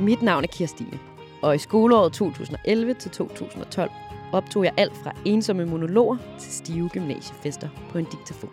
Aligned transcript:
Mit 0.00 0.22
navn 0.22 0.44
er 0.44 0.48
Kirstine, 0.48 0.98
og 1.42 1.54
i 1.54 1.58
skoleåret 1.58 2.12
2011 2.12 2.94
til 2.94 3.10
2012 3.10 3.90
optog 4.32 4.64
jeg 4.64 4.74
alt 4.76 4.96
fra 4.96 5.16
ensomme 5.24 5.66
monologer 5.66 6.16
til 6.38 6.52
stive 6.52 6.88
gymnasiefester 6.88 7.68
på 7.90 7.98
en 7.98 8.04
diktafon. 8.04 8.50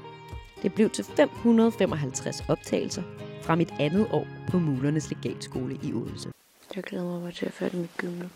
Det 0.61 0.73
blev 0.73 0.89
til 0.89 1.05
555 1.05 2.43
optagelser 2.49 3.03
fra 3.41 3.55
mit 3.55 3.73
andet 3.79 4.07
år 4.11 4.27
på 4.47 4.59
Mulernes 4.59 5.09
Legatskole 5.09 5.79
i 5.83 5.93
Odense. 5.93 6.31
Jeg 6.75 6.83
glæder 6.83 7.05
mig 7.05 7.21
bare 7.21 7.31
til 7.31 7.45
at 7.45 7.53
færdig 7.53 7.79
mit 7.79 7.97
gymnasium. 7.97 8.29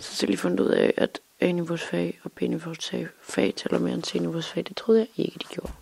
Så 0.00 0.12
har 0.12 0.18
jeg 0.22 0.28
lige 0.28 0.38
fundet 0.38 0.60
ud 0.60 0.68
af, 0.68 0.94
at 0.96 1.20
A-niveausfag 1.40 2.20
og 2.24 2.32
B-niveausfag 2.32 3.08
fag 3.22 3.54
tæller 3.56 3.78
mere 3.78 3.94
end 3.94 4.04
C-niveausfag. 4.04 4.64
Det 4.68 4.76
troede 4.76 5.00
jeg 5.00 5.08
ikke, 5.16 5.38
de 5.38 5.54
gjorde. 5.54 5.72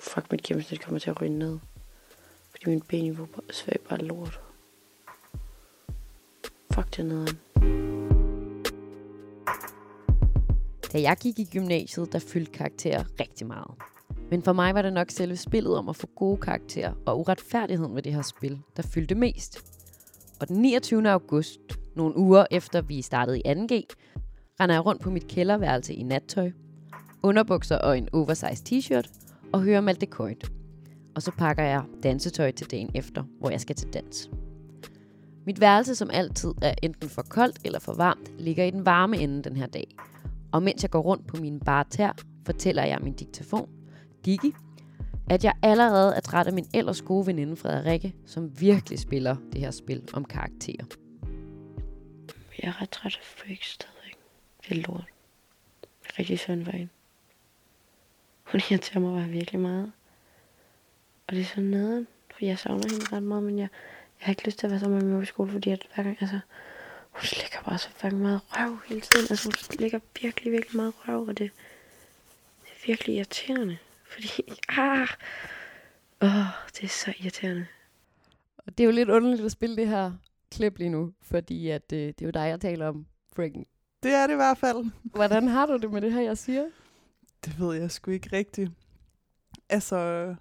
Fuck, 0.00 0.32
mit 0.32 0.42
gennemsnit 0.42 0.80
kommer 0.80 0.98
til 0.98 1.10
at 1.10 1.20
ryge 1.20 1.38
ned. 1.38 1.58
Fordi 2.62 2.70
min 2.70 2.80
B-niveau 2.80 3.26
svag 3.50 3.76
bare 3.88 3.98
lort. 3.98 4.40
Fuck 6.72 6.96
det 6.96 7.06
nederen. 7.06 7.38
Da 10.92 11.00
jeg 11.00 11.16
gik 11.20 11.38
i 11.38 11.48
gymnasiet, 11.52 12.12
der 12.12 12.18
fyldte 12.18 12.52
karakterer 12.52 13.04
rigtig 13.20 13.46
meget. 13.46 13.70
Men 14.30 14.42
for 14.42 14.52
mig 14.52 14.74
var 14.74 14.82
det 14.82 14.92
nok 14.92 15.10
selve 15.10 15.36
spillet 15.36 15.76
om 15.76 15.88
at 15.88 15.96
få 15.96 16.06
gode 16.16 16.40
karakterer 16.40 16.92
og 17.06 17.20
uretfærdigheden 17.20 17.94
ved 17.94 18.02
det 18.02 18.14
her 18.14 18.22
spil, 18.22 18.58
der 18.76 18.82
fyldte 18.82 19.14
mest. 19.14 19.58
Og 20.40 20.48
den 20.48 20.56
29. 20.56 21.10
august, 21.10 21.60
nogle 21.94 22.16
uger 22.16 22.46
efter 22.50 22.82
vi 22.82 23.02
startede 23.02 23.40
i 23.40 23.42
2G, 23.46 23.82
render 24.60 24.74
jeg 24.74 24.86
rundt 24.86 25.02
på 25.02 25.10
mit 25.10 25.26
kælderværelse 25.26 25.94
i 25.94 26.02
nattøj, 26.02 26.50
underbukser 27.22 27.78
og 27.78 27.98
en 27.98 28.08
oversized 28.12 28.66
t-shirt, 28.66 29.10
og 29.52 29.62
hører 29.62 29.80
Malte 29.80 30.06
Coit. 30.06 30.59
Og 31.14 31.22
så 31.22 31.30
pakker 31.30 31.62
jeg 31.62 31.84
dansetøj 32.02 32.50
til 32.50 32.70
dagen 32.70 32.90
efter, 32.94 33.22
hvor 33.38 33.50
jeg 33.50 33.60
skal 33.60 33.76
til 33.76 33.92
dans. 33.92 34.30
Mit 35.46 35.60
værelse, 35.60 35.94
som 35.94 36.10
altid 36.12 36.54
er 36.62 36.74
enten 36.82 37.08
for 37.08 37.22
koldt 37.22 37.58
eller 37.64 37.78
for 37.78 37.94
varmt, 37.94 38.40
ligger 38.40 38.64
i 38.64 38.70
den 38.70 38.84
varme 38.86 39.16
ende 39.16 39.42
den 39.42 39.56
her 39.56 39.66
dag. 39.66 39.96
Og 40.52 40.62
mens 40.62 40.82
jeg 40.82 40.90
går 40.90 41.00
rundt 41.00 41.26
på 41.26 41.36
min 41.36 41.60
bar 41.60 41.82
tær, 41.82 42.12
fortæller 42.46 42.84
jeg 42.84 42.98
min 43.02 43.12
diktafon, 43.12 43.68
Digi, 44.24 44.52
at 45.30 45.44
jeg 45.44 45.52
allerede 45.62 46.14
er 46.14 46.20
træt 46.20 46.46
af 46.46 46.52
min 46.52 46.66
ellers 46.74 47.02
gode 47.02 47.26
veninde 47.26 47.56
Frederikke, 47.56 48.14
som 48.26 48.60
virkelig 48.60 48.98
spiller 48.98 49.36
det 49.52 49.60
her 49.60 49.70
spil 49.70 50.08
om 50.12 50.24
karakterer. 50.24 50.84
Jeg 52.62 52.68
er 52.68 52.82
ret 52.82 52.90
træt 52.90 53.16
af 53.20 53.24
freak 53.24 53.62
stadigvæk. 53.62 54.16
Det 54.68 54.78
er 54.78 54.82
lort. 54.88 55.04
Rigtig 56.18 56.38
søn 56.38 56.64
for 56.64 56.72
hende. 56.72 56.88
Hun 58.44 58.60
irriterer 58.70 59.00
mig 59.00 59.20
bare 59.20 59.28
virkelig 59.28 59.60
meget. 59.60 59.92
Og 61.30 61.36
det 61.36 61.42
er 61.42 61.46
så 61.46 61.60
nederen, 61.60 62.06
for 62.30 62.44
jeg 62.44 62.58
savner 62.58 62.88
hende 62.90 63.16
ret 63.16 63.22
meget, 63.22 63.42
men 63.42 63.58
jeg, 63.58 63.68
jeg 64.20 64.26
har 64.26 64.32
ikke 64.32 64.44
lyst 64.44 64.58
til 64.58 64.66
at 64.66 64.70
være 64.70 64.80
sammen 64.80 65.04
med 65.04 65.14
mig 65.14 65.22
i 65.22 65.26
skole, 65.26 65.50
fordi 65.50 65.70
at 65.70 65.88
hver 65.94 66.04
gang, 66.04 66.16
altså, 66.20 66.40
hun 67.10 67.22
slikker 67.22 67.62
bare 67.64 67.78
så 67.78 67.88
fucking 67.90 68.22
meget 68.22 68.40
røv 68.44 68.78
hele 68.88 69.00
tiden. 69.00 69.26
Altså, 69.30 69.48
hun 69.48 69.52
slikker 69.52 70.00
virkelig, 70.22 70.52
virkelig 70.52 70.76
meget 70.76 70.94
røv, 70.98 71.20
og 71.22 71.38
det, 71.38 71.50
det 72.62 72.70
er 72.70 72.86
virkelig 72.86 73.16
irriterende. 73.16 73.78
Fordi, 74.04 74.28
ah, 74.68 75.08
åh, 76.22 76.46
det 76.74 76.84
er 76.84 76.88
så 76.88 77.14
irriterende. 77.20 77.66
Og 78.56 78.78
det 78.78 78.84
er 78.84 78.86
jo 78.86 78.92
lidt 78.92 79.10
underligt 79.10 79.44
at 79.44 79.52
spille 79.52 79.76
det 79.76 79.88
her 79.88 80.12
klip 80.50 80.78
lige 80.78 80.90
nu, 80.90 81.12
fordi 81.22 81.68
at, 81.68 81.92
øh, 81.92 81.98
det 81.98 82.22
er 82.22 82.26
jo 82.26 82.30
dig, 82.30 82.48
jeg 82.48 82.60
taler 82.60 82.88
om, 82.88 83.06
freaking. 83.32 83.66
Det 84.02 84.12
er 84.12 84.26
det 84.26 84.34
i 84.34 84.36
hvert 84.36 84.58
fald. 84.58 84.90
Hvordan 85.02 85.48
har 85.48 85.66
du 85.66 85.76
det 85.76 85.90
med 85.90 86.00
det 86.00 86.12
her, 86.12 86.20
jeg 86.20 86.38
siger? 86.38 86.64
Det 87.44 87.60
ved 87.60 87.76
jeg 87.76 87.90
sgu 87.90 88.10
ikke 88.10 88.36
rigtigt. 88.36 88.70
Altså, 89.68 90.34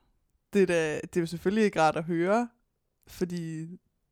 det 0.53 0.61
er, 0.61 0.65
da, 0.65 0.95
det 0.95 1.17
er 1.17 1.21
jo 1.21 1.25
selvfølgelig 1.25 1.63
ikke 1.63 1.81
rart 1.81 1.95
at 1.95 2.03
høre, 2.03 2.49
fordi 3.07 3.67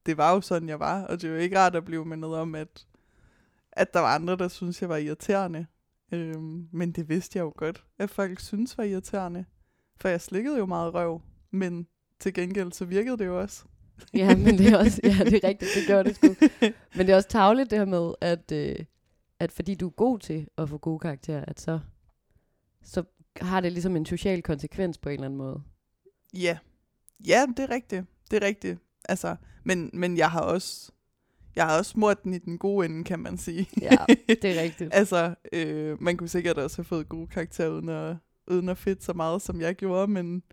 det 0.05 0.17
var 0.17 0.33
jo 0.33 0.41
sådan, 0.41 0.69
jeg 0.69 0.79
var, 0.79 1.03
og 1.03 1.21
det 1.21 1.27
er 1.27 1.31
jo 1.31 1.37
ikke 1.37 1.59
rart 1.59 1.75
at 1.75 1.85
blive 1.85 2.05
med 2.05 2.17
noget 2.17 2.39
om, 2.39 2.55
at, 2.55 2.87
at 3.71 3.93
der 3.93 3.99
var 3.99 4.15
andre, 4.15 4.35
der 4.35 4.47
synes 4.47 4.81
jeg 4.81 4.89
var 4.89 4.97
irriterende. 4.97 5.65
Øhm, 6.11 6.67
men 6.71 6.91
det 6.91 7.09
vidste 7.09 7.37
jeg 7.37 7.43
jo 7.43 7.53
godt, 7.57 7.83
at 7.99 8.09
folk 8.09 8.39
synes 8.39 8.77
var 8.77 8.83
irriterende. 8.83 9.45
For 9.95 10.09
jeg 10.09 10.21
slikkede 10.21 10.57
jo 10.57 10.65
meget 10.65 10.93
røv, 10.93 11.21
men 11.51 11.87
til 12.19 12.33
gengæld 12.33 12.71
så 12.71 12.85
virkede 12.85 13.17
det 13.17 13.25
jo 13.25 13.41
også. 13.41 13.63
ja, 14.13 14.35
men 14.35 14.57
det 14.57 14.67
er 14.73 14.77
også, 14.77 15.01
ja, 15.03 15.23
det 15.23 15.43
er 15.43 15.47
rigtigt, 15.47 15.71
det 15.75 15.87
gør 15.87 16.03
det 16.03 16.15
sgu. 16.15 16.35
Men 16.95 17.07
det 17.07 17.09
er 17.09 17.15
også 17.15 17.29
tavligt 17.29 17.71
det 17.71 17.77
her 17.77 17.85
med, 17.85 18.13
at, 18.21 18.51
øh, 18.51 18.75
at 19.39 19.51
fordi 19.51 19.75
du 19.75 19.87
er 19.87 19.91
god 19.91 20.19
til 20.19 20.47
at 20.57 20.69
få 20.69 20.77
gode 20.77 20.99
karakterer, 20.99 21.45
at 21.47 21.59
så, 21.61 21.79
så 22.83 23.03
har 23.41 23.61
det 23.61 23.71
ligesom 23.71 23.95
en 23.95 24.05
social 24.05 24.41
konsekvens 24.41 24.97
på 24.97 25.09
en 25.09 25.13
eller 25.13 25.25
anden 25.25 25.37
måde. 25.37 25.61
Ja, 26.33 26.57
ja, 27.27 27.45
det 27.57 27.63
er 27.63 27.69
rigtigt. 27.69 28.05
Det 28.31 28.43
er 28.43 28.47
rigtigt. 28.47 28.79
Altså, 29.09 29.35
men, 29.63 29.89
men 29.93 30.17
jeg 30.17 30.31
har 30.31 30.41
også 30.41 30.91
jeg 31.57 31.65
har 31.65 31.77
også 31.77 31.91
smurt 31.91 32.23
den 32.23 32.33
i 32.33 32.37
den 32.37 32.57
gode 32.57 32.85
ende, 32.85 33.03
kan 33.03 33.19
man 33.19 33.37
sige. 33.37 33.69
Ja, 33.81 33.97
det 34.27 34.45
er 34.45 34.61
rigtigt. 34.63 34.93
altså, 34.93 35.35
øh, 35.53 36.01
man 36.01 36.17
kunne 36.17 36.29
sikkert 36.29 36.57
også 36.57 36.77
have 36.77 36.85
fået 36.85 37.09
gode 37.09 37.27
karakterer, 37.27 37.69
uden 37.69 37.89
at, 37.89 38.15
uden 38.47 38.69
at 38.69 38.77
fedt 38.77 39.03
så 39.03 39.13
meget, 39.13 39.41
som 39.41 39.61
jeg 39.61 39.75
gjorde, 39.75 40.11
men 40.11 40.43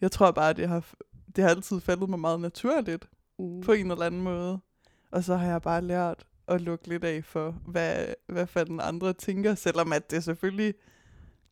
jeg 0.00 0.10
tror 0.10 0.30
bare, 0.30 0.52
det 0.52 0.68
har, 0.68 0.86
det 1.36 1.44
har 1.44 1.50
altid 1.50 1.80
faldet 1.80 2.08
mig 2.08 2.18
meget 2.18 2.40
naturligt, 2.40 3.08
mm. 3.38 3.60
på 3.60 3.72
en 3.72 3.90
eller 3.90 4.04
anden 4.04 4.20
måde. 4.20 4.58
Og 5.10 5.24
så 5.24 5.36
har 5.36 5.46
jeg 5.46 5.62
bare 5.62 5.80
lært 5.80 6.26
at 6.48 6.60
lukke 6.60 6.88
lidt 6.88 7.04
af 7.04 7.24
for, 7.24 7.50
hvad, 7.66 8.06
hvad 8.26 8.46
fanden 8.46 8.80
andre 8.80 9.12
tænker, 9.12 9.54
selvom 9.54 9.92
at 9.92 10.10
det 10.10 10.24
selvfølgelig 10.24 10.74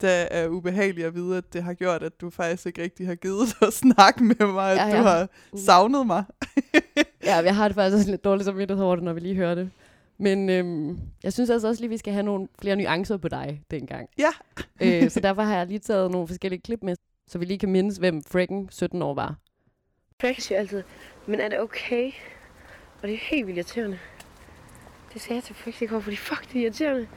det 0.01 0.29
er 0.31 0.49
ubehageligt 0.49 1.07
at 1.07 1.15
vide, 1.15 1.37
at 1.37 1.53
det 1.53 1.63
har 1.63 1.75
gjort, 1.75 2.03
at 2.03 2.21
du 2.21 2.31
faktisk 2.31 2.67
ikke 2.67 2.83
rigtig 2.83 3.07
har 3.07 3.15
givet 3.15 3.49
dig 3.61 3.67
at 3.69 3.75
snakke 3.75 4.25
med 4.25 4.53
mig, 4.53 4.73
at 4.73 4.77
ja, 4.77 4.87
ja. 4.87 4.99
du 4.99 5.03
har 5.03 5.29
uh. 5.53 5.61
savnet 5.61 6.07
mig. 6.07 6.25
ja, 7.25 7.37
jeg 7.37 7.57
har 7.57 7.69
det 7.69 7.75
faktisk 7.75 7.97
også 7.97 8.11
lidt 8.11 8.25
dårligt 8.25 8.45
samvittighed 8.45 8.85
over 8.85 8.97
det, 8.97 9.05
når 9.05 9.13
vi 9.13 9.21
lige 9.21 9.35
hører 9.35 9.55
det. 9.55 9.71
Men 10.19 10.51
øhm, 10.51 10.99
jeg 11.23 11.33
synes 11.33 11.51
altså 11.51 11.69
også 11.69 11.81
lige, 11.81 11.89
at 11.89 11.93
vi 11.93 11.97
skal 11.97 12.13
have 12.13 12.23
nogle 12.23 12.49
flere 12.61 12.77
nuancer 12.77 13.17
på 13.17 13.29
dig 13.29 13.63
dengang. 13.71 14.09
Ja. 14.19 14.31
øh, 14.81 15.11
så 15.15 15.21
derfor 15.21 15.43
har 15.43 15.57
jeg 15.57 15.67
lige 15.67 15.79
taget 15.79 16.11
nogle 16.11 16.29
forskellige 16.29 16.61
klip 16.61 16.83
med, 16.83 16.97
så 17.27 17.39
vi 17.39 17.45
lige 17.45 17.59
kan 17.59 17.71
mindes, 17.71 17.97
hvem 17.97 18.23
Frekken 18.23 18.69
17 18.71 19.03
år 19.03 19.15
var. 19.15 19.35
Frekken 20.21 20.43
siger 20.43 20.59
altid, 20.59 20.83
men 21.27 21.41
er 21.41 21.49
det 21.49 21.61
okay? 21.61 22.13
Og 23.03 23.09
det 23.09 23.15
er 23.15 23.19
helt 23.31 23.47
vildt 23.47 23.59
irriterende. 23.59 23.99
Det 25.15 25.23
sagde 25.23 25.35
jeg 25.35 25.43
til 25.43 25.55
Frekken 25.55 25.85
i 25.85 25.89
går, 25.89 26.01
fordi 26.01 26.17
fuck, 26.17 26.53
det 26.53 26.59
er 26.59 26.63
irriterende. 26.63 27.09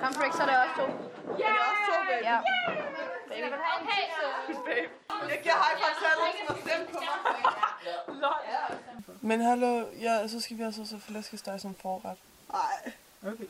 Kom, 0.00 0.12
Frick, 0.18 0.34
så 0.36 0.42
er 0.42 0.46
det 0.46 0.56
også 0.64 0.74
to. 0.80 0.86
Yeah! 1.40 1.48
Er 1.48 1.52
det 1.56 1.62
også 1.70 1.82
to, 1.88 1.96
baby? 2.10 2.24
Ja. 2.30 2.38
Baby. 3.28 3.46
Okay, 3.78 4.02
så. 4.18 4.26
Babe. 4.68 4.88
Jeg 5.32 5.38
giver 5.42 5.58
high 5.64 5.76
five 5.80 5.94
til 6.00 6.06
alle, 6.12 6.26
som 6.38 6.46
har 6.54 6.60
stemt 6.64 6.88
på 6.92 6.98
mig. 7.00 8.20
Lol. 8.22 8.40
Men 9.28 9.40
hallo, 9.40 9.86
ja, 10.00 10.28
så 10.28 10.40
skal 10.40 10.58
vi 10.58 10.62
altså 10.62 10.86
så 10.86 10.98
flæskesteg 10.98 11.60
som 11.60 11.74
forret. 11.74 12.18
Nej. 12.52 12.92
Okay. 13.26 13.48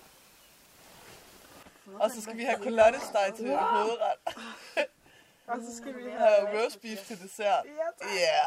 Og 2.01 2.11
så 2.11 2.23
skal 2.23 2.37
vi 2.37 2.43
have 2.43 2.59
kolottesteg 2.63 3.33
til 3.37 3.51
wow. 3.51 3.59
hovedret. 3.59 4.15
Og 5.47 5.57
så 5.69 5.77
skal 5.77 5.97
vi 5.97 6.11
have 6.11 6.63
roast 6.63 6.81
beef 6.81 6.99
til 7.07 7.23
dessert. 7.23 7.65
Ja, 8.01 8.41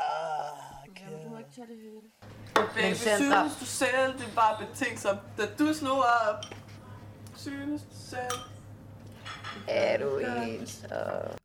okay. 0.89 1.23
Du 1.23 1.29
må 1.29 1.37
ikke 1.37 1.49
tage 1.55 1.67
det 1.67 1.77
hele. 1.77 2.01
Baby, 2.75 2.95
synes 2.95 3.53
du 3.59 3.65
selv, 3.65 4.13
det 4.13 4.27
er 4.27 4.35
bare 4.35 4.65
betingsomt, 4.65 5.19
da 5.37 5.43
du 5.59 5.73
slog 5.73 5.97
op? 5.97 6.45
Synes 7.37 7.87
selv? 7.91 8.39
Er 9.67 9.97
du 9.97 10.17
ensom? 10.17 11.37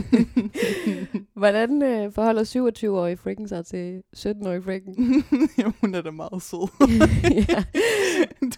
Hvordan 1.40 1.82
øh, 1.82 2.12
forholder 2.12 2.44
27-årige 2.44 3.16
Frikken 3.16 3.48
sig 3.48 3.66
til 3.66 4.02
17-årige 4.16 4.62
Frikken? 4.62 5.24
ja, 5.58 5.72
hun 5.80 5.94
er 5.94 6.02
da 6.02 6.10
meget 6.10 6.42
sød. 6.42 6.68
ja. 7.48 7.64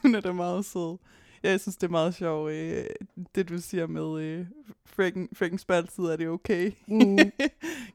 Hun 0.03 0.15
er 0.15 0.21
da 0.21 0.33
meget 0.33 0.65
sød. 0.65 0.99
Ja, 1.43 1.51
jeg 1.51 1.61
synes, 1.61 1.77
det 1.77 1.87
er 1.87 1.91
meget 1.91 2.15
sjovt, 2.15 2.53
øh, 2.53 2.85
det 3.35 3.49
du 3.49 3.59
siger 3.59 3.87
med 3.87 4.23
øh, 4.23 4.47
Frikken, 4.87 5.29
Frikkens 5.33 5.67
altid 5.69 6.05
er 6.05 6.17
det 6.17 6.29
okay. 6.29 6.73
Mm. 6.89 7.19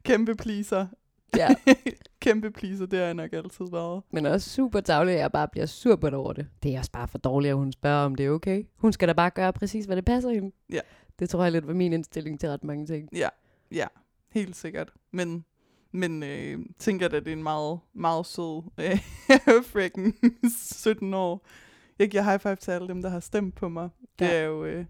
Kæmpe 0.04 0.36
pleaser. 0.36 0.88
Ja. 1.38 1.48
Kæmpe 2.22 2.52
pleaser, 2.52 2.86
det 2.86 3.00
har 3.00 3.06
jeg 3.06 3.14
nok 3.14 3.34
altid 3.34 3.66
været. 3.72 4.04
Men 4.12 4.26
også 4.26 4.50
super 4.50 4.80
tavlig, 4.80 5.14
at 5.14 5.20
jeg 5.20 5.32
bare 5.32 5.48
bliver 5.48 5.66
sur 5.66 5.96
på 5.96 6.08
det 6.08 6.14
over 6.14 6.34
det. 6.34 6.48
Det 6.64 6.76
er 6.76 6.80
også 6.80 6.92
bare 6.92 7.08
for 7.08 7.18
dårligt, 7.18 7.50
at 7.50 7.58
hun 7.58 7.72
spørger, 7.72 8.06
om 8.06 8.16
det 8.16 8.26
er 8.26 8.30
okay. 8.30 8.64
Hun 8.76 8.94
skal 8.94 9.08
da 9.08 9.14
bare 9.14 9.30
gøre 9.30 9.54
præcis, 9.54 9.86
hvad 9.86 9.96
det 9.96 10.06
passer 10.06 10.30
hende. 10.30 10.52
Ja. 10.70 10.80
Det 11.20 11.30
tror 11.30 11.44
jeg 11.44 11.52
lidt 11.52 11.68
var 11.68 11.74
min 11.74 11.94
indstilling 11.94 12.40
til 12.40 12.50
ret 12.50 12.64
mange 12.64 12.86
ting. 12.86 13.10
Ja, 13.16 13.30
ja, 13.72 13.86
helt 14.32 14.56
sikkert. 14.56 14.94
Men, 15.12 15.46
men 15.92 16.24
øh, 16.24 16.60
tænker 16.80 17.06
at 17.06 17.12
det 17.12 17.28
er 17.28 17.34
en 17.34 17.44
meget, 17.44 17.80
meget 17.94 18.26
sød 18.26 18.64
øh, 18.78 19.00
freaking 19.72 20.16
17 20.58 21.14
år. 21.14 21.46
Jeg 22.00 22.10
giver 22.10 22.24
high 22.24 22.40
five 22.40 22.56
til 22.56 22.72
alle 22.72 22.88
dem, 22.88 23.02
der 23.02 23.10
har 23.10 23.20
stemt 23.20 23.56
på 23.56 23.70
mig. 23.70 23.90
Ja. 24.20 24.26
Det 24.26 24.36
er 24.36 24.44
jo... 24.44 24.66
Øh, 24.66 24.86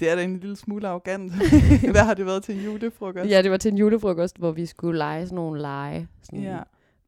det 0.00 0.10
er 0.10 0.14
da 0.14 0.24
en 0.24 0.40
lille 0.40 0.56
smule 0.56 0.88
arrogant. 0.88 1.32
Hvad 1.94 2.04
har 2.04 2.14
det 2.14 2.26
været 2.26 2.42
til 2.42 2.58
en 2.58 2.64
julefrokost? 2.64 3.30
Ja, 3.30 3.42
det 3.42 3.50
var 3.50 3.56
til 3.56 3.72
en 3.72 3.78
julefrokost, 3.78 4.38
hvor 4.38 4.52
vi 4.52 4.66
skulle 4.66 4.98
lege 4.98 5.26
sådan 5.26 5.36
nogle 5.36 5.60
lege. 5.60 6.08
Sådan, 6.22 6.42
ja. 6.42 6.58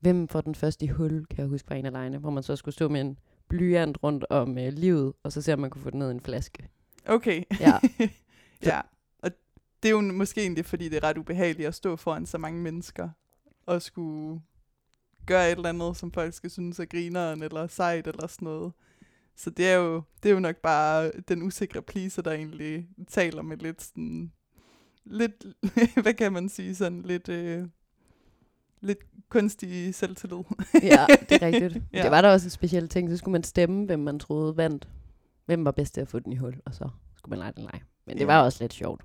Hvem 0.00 0.28
får 0.28 0.40
den 0.40 0.54
første 0.54 0.84
i 0.84 0.88
hul, 0.88 1.26
kan 1.26 1.38
jeg 1.38 1.46
huske 1.46 1.66
fra 1.68 1.74
en 1.74 1.86
af 1.86 1.92
legene, 1.92 2.18
hvor 2.18 2.30
man 2.30 2.42
så 2.42 2.56
skulle 2.56 2.74
stå 2.74 2.88
med 2.88 3.00
en 3.00 3.18
blyant 3.48 4.02
rundt 4.02 4.24
om 4.30 4.58
øh, 4.58 4.72
livet, 4.72 5.12
og 5.22 5.32
så 5.32 5.42
se, 5.42 5.52
om 5.52 5.58
man 5.58 5.70
kunne 5.70 5.82
få 5.82 5.90
den 5.90 5.98
ned 5.98 6.08
i 6.08 6.14
en 6.14 6.20
flaske. 6.20 6.68
Okay. 7.06 7.42
Ja. 7.60 7.78
ja. 8.70 8.80
Og 9.22 9.30
det 9.82 9.88
er 9.88 9.92
jo 9.92 10.00
måske 10.00 10.40
egentlig, 10.40 10.64
fordi 10.64 10.88
det 10.88 10.96
er 10.96 11.08
ret 11.08 11.18
ubehageligt 11.18 11.68
at 11.68 11.74
stå 11.74 11.96
foran 11.96 12.26
så 12.26 12.38
mange 12.38 12.62
mennesker. 12.62 13.08
at 13.68 13.82
skulle 13.82 14.40
gøre 15.26 15.46
et 15.46 15.56
eller 15.56 15.68
andet, 15.68 15.96
som 15.96 16.12
folk 16.12 16.34
skal 16.34 16.50
synes 16.50 16.78
er 16.78 16.84
grineren, 16.84 17.42
eller 17.42 17.66
sejt, 17.66 18.06
eller 18.06 18.26
sådan 18.26 18.46
noget. 18.46 18.72
Så 19.38 19.50
det 19.50 19.68
er 19.68 19.74
jo, 19.76 20.02
det 20.22 20.28
er 20.28 20.32
jo 20.34 20.40
nok 20.40 20.56
bare 20.56 21.10
den 21.28 21.42
usikre 21.42 21.82
pleaser, 21.82 22.22
der 22.22 22.32
egentlig 22.32 22.88
taler 23.08 23.42
med 23.42 23.56
lidt 23.56 23.82
sådan, 23.82 24.32
lidt, 25.04 25.46
hvad 26.02 26.14
kan 26.14 26.32
man 26.32 26.48
sige, 26.48 26.74
sådan 26.74 27.02
lidt, 27.02 27.28
øh, 27.28 27.66
lidt 28.80 28.98
kunstig 29.28 29.94
selvtillid. 29.94 30.38
ja, 30.82 31.06
det 31.28 31.42
er 31.42 31.46
rigtigt. 31.46 31.82
Ja. 31.92 32.02
Det 32.02 32.10
var 32.10 32.20
der 32.20 32.32
også 32.32 32.46
en 32.46 32.50
speciel 32.50 32.88
ting. 32.88 33.10
Så 33.10 33.16
skulle 33.16 33.32
man 33.32 33.42
stemme, 33.42 33.86
hvem 33.86 34.00
man 34.00 34.18
troede 34.18 34.56
vandt. 34.56 34.88
Hvem 35.46 35.64
var 35.64 35.70
bedst 35.70 35.94
til 35.94 36.00
at 36.00 36.08
få 36.08 36.18
den 36.18 36.32
i 36.32 36.36
hul, 36.36 36.60
og 36.66 36.74
så 36.74 36.88
skulle 37.16 37.30
man 37.30 37.38
lege 37.38 37.52
den 37.56 37.62
leg. 37.62 37.80
Men 38.06 38.14
det 38.16 38.20
Ja. 38.20 38.26
var 38.26 38.42
også 38.42 38.64
lidt 38.64 38.72
sjovt. 38.72 39.02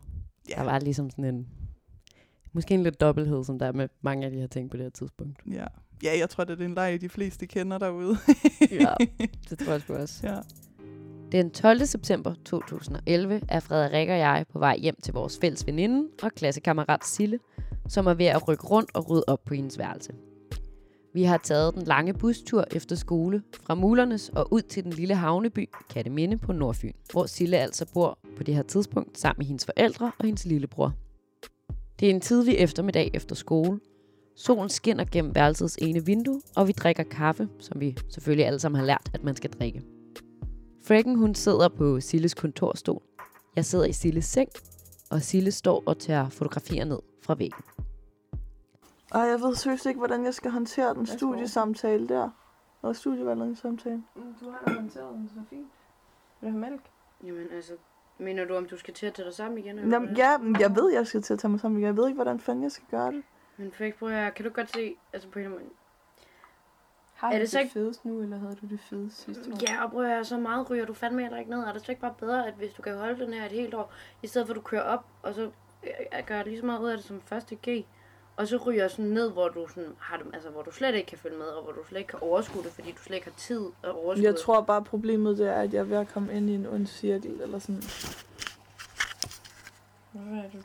Ja. 0.49 0.55
Der 0.55 0.63
var 0.63 0.79
ligesom 0.79 1.09
sådan 1.09 1.25
en... 1.25 1.47
Måske 2.53 2.73
en 2.73 2.83
lidt 2.83 3.01
dobbelthed, 3.01 3.43
som 3.43 3.59
der 3.59 3.65
er 3.65 3.71
med 3.71 3.89
mange 4.01 4.25
af 4.25 4.31
de 4.31 4.37
her 4.39 4.47
ting 4.47 4.69
på 4.71 4.77
det 4.77 4.83
her 4.85 4.89
tidspunkt. 4.89 5.41
Ja. 5.51 5.65
Ja, 6.03 6.17
jeg 6.19 6.29
tror, 6.29 6.43
det 6.43 6.53
er 6.53 6.57
den 6.57 6.73
leg, 6.73 7.01
de 7.01 7.09
fleste 7.09 7.45
kender 7.45 7.77
derude. 7.77 8.17
Ja, 8.71 8.93
det 9.49 9.59
tror 9.59 9.71
jeg 9.71 9.81
sgu 9.81 9.93
også. 9.93 10.27
ja. 10.27 10.39
Den 11.31 11.51
12. 11.51 11.85
september 11.85 12.33
2011 12.45 13.41
er 13.49 13.59
Frederik 13.59 14.09
og 14.09 14.17
jeg 14.17 14.45
på 14.51 14.59
vej 14.59 14.77
hjem 14.77 14.95
til 15.03 15.13
vores 15.13 15.37
fælles 15.41 15.67
veninde 15.67 16.07
og 16.23 16.31
klassekammerat 16.31 17.05
Sille, 17.05 17.39
som 17.89 18.07
er 18.07 18.13
ved 18.13 18.25
at 18.25 18.47
rykke 18.47 18.63
rundt 18.63 18.89
og 18.93 19.09
rydde 19.09 19.23
op 19.27 19.45
på 19.45 19.53
hendes 19.53 19.77
værelse. 19.77 20.13
Vi 21.13 21.23
har 21.23 21.37
taget 21.37 21.73
den 21.75 21.83
lange 21.83 22.13
bustur 22.13 22.65
efter 22.71 22.95
skole 22.95 23.43
fra 23.63 23.75
Mulernes 23.75 24.29
og 24.29 24.53
ud 24.53 24.61
til 24.61 24.83
den 24.83 24.93
lille 24.93 25.15
havneby 25.15 25.69
Katteminde 25.89 26.37
på 26.37 26.53
Nordfyn, 26.53 26.93
hvor 27.11 27.25
Sille 27.25 27.57
altså 27.57 27.85
bor 27.93 28.19
på 28.37 28.43
det 28.43 28.55
her 28.55 28.63
tidspunkt 28.63 29.19
sammen 29.19 29.39
med 29.39 29.45
hendes 29.45 29.65
forældre 29.65 30.11
og 30.19 30.25
hendes 30.25 30.45
lillebror. 30.45 30.93
Det 31.99 32.05
er 32.09 32.13
en 32.13 32.21
tidlig 32.21 32.55
eftermiddag 32.55 33.11
efter 33.13 33.35
skole. 33.35 33.79
Solen 34.35 34.69
skinner 34.69 35.05
gennem 35.11 35.35
værelsets 35.35 35.77
ene 35.81 36.05
vindue, 36.05 36.41
og 36.55 36.67
vi 36.67 36.71
drikker 36.71 37.03
kaffe, 37.03 37.49
som 37.59 37.79
vi 37.79 37.97
selvfølgelig 38.09 38.45
alle 38.45 38.59
sammen 38.59 38.79
har 38.79 38.85
lært, 38.85 39.09
at 39.13 39.23
man 39.23 39.35
skal 39.35 39.49
drikke. 39.49 39.83
Frekken 40.87 41.15
hun 41.15 41.35
sidder 41.35 41.69
på 41.69 41.99
Silles 41.99 42.33
kontorstol. 42.33 43.01
Jeg 43.55 43.65
sidder 43.65 43.85
i 43.85 43.93
Silles 43.93 44.25
seng, 44.25 44.49
og 45.11 45.21
Sille 45.21 45.51
står 45.51 45.83
og 45.85 45.99
tager 45.99 46.29
fotografier 46.29 46.85
ned 46.85 46.99
fra 47.21 47.35
væggen. 47.35 47.63
Ej, 49.13 49.21
jeg 49.21 49.41
ved 49.41 49.55
seriøst 49.55 49.85
ikke, 49.85 49.97
hvordan 49.97 50.25
jeg 50.25 50.33
skal 50.33 50.51
håndtere 50.51 50.93
den 50.93 51.05
studiesamtale 51.05 52.07
der. 52.07 52.29
Og 52.81 52.95
studievejledningssamtale. 52.95 54.03
Du 54.15 54.49
har 54.49 54.63
da 54.67 54.73
håndteret 54.73 55.13
den 55.13 55.29
så 55.29 55.41
fint. 55.49 55.67
Vil 56.41 56.47
du 56.47 56.59
have 56.59 56.69
mælk? 56.69 56.81
Jamen 57.23 57.47
altså, 57.55 57.73
mener 58.19 58.45
du, 58.45 58.55
om 58.55 58.65
du 58.65 58.77
skal 58.77 58.93
til 58.93 59.05
at 59.05 59.13
tage 59.13 59.25
dig 59.25 59.33
sammen 59.33 59.57
igen? 59.57 59.79
eller 59.79 59.91
Jamen, 59.91 60.17
ja, 60.17 60.37
men 60.37 60.59
jeg 60.59 60.75
ved, 60.75 60.93
jeg 60.93 61.07
skal 61.07 61.21
til 61.21 61.33
at 61.33 61.39
tage 61.39 61.51
mig 61.51 61.59
sammen. 61.59 61.81
Jeg 61.81 61.97
ved 61.97 62.07
ikke, 62.07 62.15
hvordan 62.15 62.39
fanden 62.39 62.63
jeg 62.63 62.71
skal 62.71 62.87
gøre 62.91 63.11
det. 63.11 63.23
Men 63.57 63.71
Frik, 63.71 63.95
prøv 63.95 64.31
kan 64.35 64.45
du 64.45 64.51
godt 64.51 64.73
se, 64.73 64.95
altså 65.13 65.29
på 65.29 65.39
en 65.39 65.49
måde, 65.49 65.61
Har 67.13 67.27
Er 67.27 67.31
det 67.33 67.41
det, 67.41 67.49
så 67.49 67.57
det 67.57 67.63
ikke- 67.63 67.73
fedest 67.73 68.05
nu, 68.05 68.21
eller 68.21 68.37
havde 68.39 68.55
du 68.61 68.65
det 68.65 68.79
fedest 68.89 69.17
sidste 69.21 69.51
år? 69.53 69.57
Ja, 69.69 69.83
og 69.83 69.91
prøv 69.91 70.05
at 70.05 70.27
så 70.27 70.37
meget 70.37 70.69
ryger 70.69 70.85
du 70.85 70.93
fandme 70.93 71.21
heller 71.21 71.37
ikke 71.39 71.51
ned. 71.51 71.59
Er 71.59 71.73
det 71.73 71.85
så 71.85 71.91
ikke 71.91 72.01
bare 72.01 72.15
bedre, 72.19 72.47
at 72.47 72.53
hvis 72.53 72.73
du 72.73 72.81
kan 72.81 72.97
holde 72.97 73.25
den 73.25 73.33
her 73.33 73.45
et 73.45 73.51
helt 73.51 73.73
år, 73.73 73.93
i 74.23 74.27
stedet 74.27 74.47
for 74.47 74.53
at 74.53 74.55
du 74.55 74.61
kører 74.61 74.81
op, 74.83 75.05
og 75.23 75.33
så 75.33 75.51
øh, 75.83 75.89
gør 76.25 76.43
lige 76.43 76.59
så 76.59 76.65
meget 76.65 76.79
ud 76.79 76.89
af 76.89 76.97
det 76.97 77.05
som 77.05 77.21
første 77.21 77.55
G, 77.69 77.85
og 78.37 78.47
så 78.47 78.57
ryger 78.57 78.87
sådan 78.87 79.05
ned, 79.05 79.31
hvor 79.31 79.49
du, 79.49 79.67
sådan 79.67 79.95
har 79.99 80.17
det, 80.17 80.25
altså, 80.33 80.49
hvor 80.49 80.61
du 80.61 80.71
slet 80.71 80.95
ikke 80.95 81.07
kan 81.07 81.17
følge 81.17 81.37
med, 81.37 81.45
og 81.45 81.63
hvor 81.63 81.71
du 81.71 81.83
slet 81.87 81.99
ikke 81.99 82.09
kan 82.09 82.19
overskue 82.21 82.63
det, 82.63 82.71
fordi 82.71 82.91
du 82.91 82.97
slet 82.97 83.15
ikke 83.15 83.27
har 83.27 83.37
tid 83.37 83.61
at 83.83 83.89
overskue 83.89 84.23
Jeg 84.25 84.33
det. 84.33 84.41
tror 84.41 84.61
bare, 84.61 84.83
problemet 84.83 85.37
det 85.37 85.47
er, 85.49 85.55
at 85.61 85.73
jeg 85.73 85.79
er 85.79 85.83
ved 85.83 85.97
at 85.97 86.07
komme 86.07 86.33
ind 86.33 86.49
i 86.49 86.55
en 86.55 86.65
ond 86.67 86.87
cirkel, 86.87 87.41
eller 87.41 87.59
sådan. 87.59 87.81
Hvad 90.11 90.37
er 90.43 90.49
du? 90.53 90.57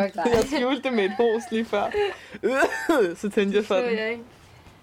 Fuck 0.00 0.16
Jeg 0.16 0.44
skjulte 0.46 0.82
det 0.82 0.92
med 0.92 1.04
et 1.04 1.12
hos 1.16 1.42
lige 1.50 1.64
før. 1.64 1.90
Så 3.20 3.30
tændte 3.30 3.56
jeg 3.56 3.64
for 3.64 3.74
Så 3.74 3.82
den. 3.86 3.98
jeg 3.98 4.10
ikke. 4.10 4.24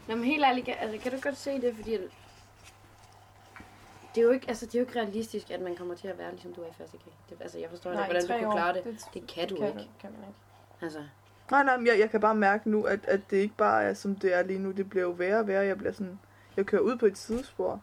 Nå, 0.07 0.15
men 0.15 0.23
helt 0.25 0.43
ærligt, 0.45 0.65
kan- 0.65 0.75
altså, 0.79 0.97
kan 1.03 1.11
du 1.11 1.17
godt 1.21 1.37
se 1.37 1.61
det, 1.61 1.75
fordi 1.75 1.91
det 4.15 4.21
er 4.21 4.25
jo 4.25 4.31
ikke, 4.31 4.45
altså, 4.47 4.65
det 4.65 4.75
er 4.75 4.79
jo 4.79 4.85
ikke 4.85 4.99
realistisk, 4.99 5.51
at 5.51 5.61
man 5.61 5.75
kommer 5.75 5.95
til 5.95 6.07
at 6.07 6.17
være, 6.17 6.31
ligesom 6.31 6.53
du 6.53 6.61
er 6.61 6.65
i 6.65 6.73
første 6.77 6.97
G. 6.97 7.01
Det, 7.29 7.37
altså, 7.41 7.59
jeg 7.59 7.69
forstår 7.69 7.91
ikke, 7.91 7.97
Nej, 8.01 8.07
hvordan 8.11 8.23
i 8.23 8.27
du 8.27 8.45
kunne 8.49 8.51
klare 8.59 8.73
det. 8.73 8.83
Det, 8.83 9.05
Det 9.13 9.27
kan 9.27 9.47
du 9.49 9.55
kan, 9.55 9.67
ikke. 9.67 9.79
Du, 9.79 9.85
kan 10.01 10.11
man 10.11 10.19
ikke. 10.29 10.39
Altså, 10.81 10.99
Nej, 11.51 11.63
nej, 11.63 11.77
men 11.77 11.87
jeg, 11.87 11.99
jeg 11.99 12.09
kan 12.09 12.19
bare 12.19 12.35
mærke 12.35 12.69
nu, 12.69 12.83
at, 12.83 12.99
at 13.07 13.19
det 13.29 13.37
ikke 13.37 13.55
bare 13.57 13.83
er, 13.83 13.93
som 13.93 14.15
det 14.15 14.33
er 14.33 14.43
lige 14.43 14.59
nu. 14.59 14.71
Det 14.71 14.89
bliver 14.89 15.03
jo 15.03 15.09
værre 15.11 15.39
og 15.39 15.47
værre. 15.47 15.65
Jeg 15.65 15.77
bliver 15.77 15.93
sådan... 15.93 16.19
Jeg 16.57 16.65
kører 16.65 16.81
ud 16.81 16.97
på 16.97 17.05
et 17.05 17.17
sidespor. 17.17 17.81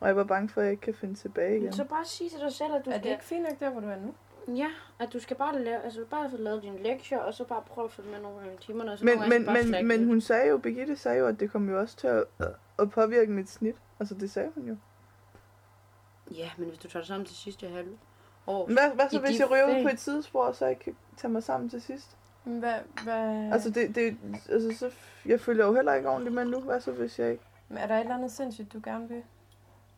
Og 0.00 0.08
jeg 0.08 0.16
var 0.16 0.24
bange 0.24 0.48
for, 0.48 0.60
at 0.60 0.64
jeg 0.64 0.70
ikke 0.72 0.80
kan 0.80 0.94
finde 0.94 1.14
tilbage 1.14 1.58
igen. 1.58 1.72
så 1.72 1.84
bare 1.84 2.04
sig 2.04 2.30
til 2.30 2.40
dig 2.40 2.52
selv, 2.52 2.74
at 2.74 2.84
du 2.84 2.90
Er 2.90 2.94
skal... 2.94 3.02
det 3.04 3.10
ikke 3.10 3.24
fint 3.24 3.42
nok 3.42 3.60
der, 3.60 3.70
hvor 3.70 3.80
du 3.80 3.88
er 3.88 3.96
nu? 3.96 4.14
Ja, 4.48 4.68
at 4.98 5.12
du 5.12 5.20
skal 5.20 5.36
bare 5.36 5.62
lave, 5.62 5.82
altså 5.82 6.04
bare 6.10 6.30
få 6.30 6.36
lavet 6.36 6.62
dine 6.62 6.82
lektier, 6.82 7.18
og 7.18 7.34
så 7.34 7.44
bare 7.44 7.62
prøve 7.66 7.84
at 7.84 7.92
følge 7.92 8.10
med 8.10 8.20
nogle 8.20 8.38
gange 8.38 8.54
i 8.54 8.56
timerne, 8.56 8.92
og 8.92 8.98
så 8.98 9.04
Men, 9.04 9.18
men, 9.28 9.44
bare 9.44 9.62
men, 9.62 9.88
men 9.88 9.98
lidt. 9.98 10.08
hun 10.08 10.20
sagde 10.20 10.48
jo, 10.48 10.58
Birgitte 10.58 10.96
sagde 10.96 11.18
jo, 11.18 11.26
at 11.26 11.40
det 11.40 11.50
kom 11.50 11.68
jo 11.68 11.80
også 11.80 11.96
til 11.96 12.06
at, 12.06 12.24
at 12.78 12.90
påvirke 12.90 13.32
mit 13.32 13.50
snit. 13.50 13.76
Altså, 14.00 14.14
det 14.14 14.30
sagde 14.30 14.50
hun 14.54 14.68
jo. 14.68 14.76
Ja, 16.30 16.50
men 16.58 16.68
hvis 16.68 16.78
du 16.78 16.88
tager 16.88 17.00
det 17.00 17.08
sammen 17.08 17.26
til 17.26 17.36
sidste 17.36 17.68
halve 17.68 17.98
år... 18.46 18.66
Hvad, 18.66 18.94
hvad 18.94 19.08
så, 19.10 19.20
hvis 19.20 19.40
jeg 19.40 19.50
ryger 19.50 19.78
ud 19.78 19.82
på 19.82 19.88
et 19.88 20.00
sidespor, 20.00 20.52
så 20.52 20.66
jeg 20.66 20.78
kan 20.78 20.96
tage 21.16 21.32
mig 21.32 21.42
sammen 21.42 21.70
til 21.70 21.82
sidst? 21.82 22.16
Men 22.44 22.58
Hvad, 22.58 22.74
hvad... 23.04 23.52
Altså, 23.52 23.70
det, 23.70 23.94
det, 23.94 24.16
altså 24.48 24.78
så, 24.78 24.90
jeg 25.26 25.40
følger 25.40 25.66
jo 25.66 25.74
heller 25.74 25.94
ikke 25.94 26.08
ordentligt 26.08 26.34
med 26.34 26.44
nu. 26.44 26.60
Hvad 26.60 26.80
så, 26.80 26.92
hvis 26.92 27.18
jeg 27.18 27.30
ikke... 27.30 27.44
Men 27.68 27.78
er 27.78 27.86
der 27.86 27.94
et 27.94 28.00
eller 28.00 28.14
andet 28.14 28.32
sindssygt, 28.32 28.72
du 28.72 28.80
gerne 28.84 29.08
vil? 29.08 29.22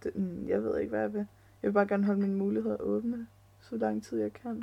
Det, 0.03 0.17
mm, 0.17 0.49
jeg 0.49 0.63
ved 0.65 0.79
ikke, 0.79 0.91
hvad 0.91 1.01
jeg 1.01 1.13
vil. 1.13 1.27
Jeg 1.63 1.69
vil 1.69 1.73
bare 1.73 1.87
gerne 1.87 2.05
holde 2.05 2.21
mine 2.21 2.37
muligheder 2.37 2.77
åbne, 2.81 3.27
så 3.71 3.77
lang 3.77 4.05
tid 4.05 4.21
jeg 4.21 4.33
kan. 4.33 4.63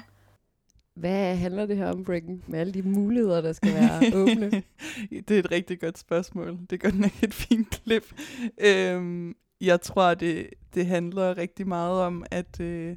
Hvad 0.94 1.36
handler 1.36 1.66
det 1.66 1.78
her 1.78 1.92
om, 1.92 2.04
Breaking? 2.04 2.44
Med 2.48 2.60
alle 2.60 2.74
de 2.74 2.82
muligheder, 2.82 3.42
der 3.42 3.54
skal 3.54 3.74
være 3.74 4.02
åbne? 4.22 4.64
det 5.10 5.32
er 5.32 5.40
et 5.40 5.52
rigtig 5.52 5.80
godt 5.80 5.98
spørgsmål. 5.98 6.58
Det 6.70 6.74
er 6.74 6.78
godt 6.78 7.00
nok 7.00 7.24
et 7.24 7.34
fint 7.34 7.70
klip. 7.70 8.14
Øhm, 8.58 9.36
jeg 9.62 9.82
tror, 9.82 10.14
det, 10.14 10.50
det 10.74 10.86
handler 10.86 11.38
rigtig 11.38 11.68
meget 11.68 12.02
om, 12.02 12.26
at 12.32 12.60
øh, 12.60 12.96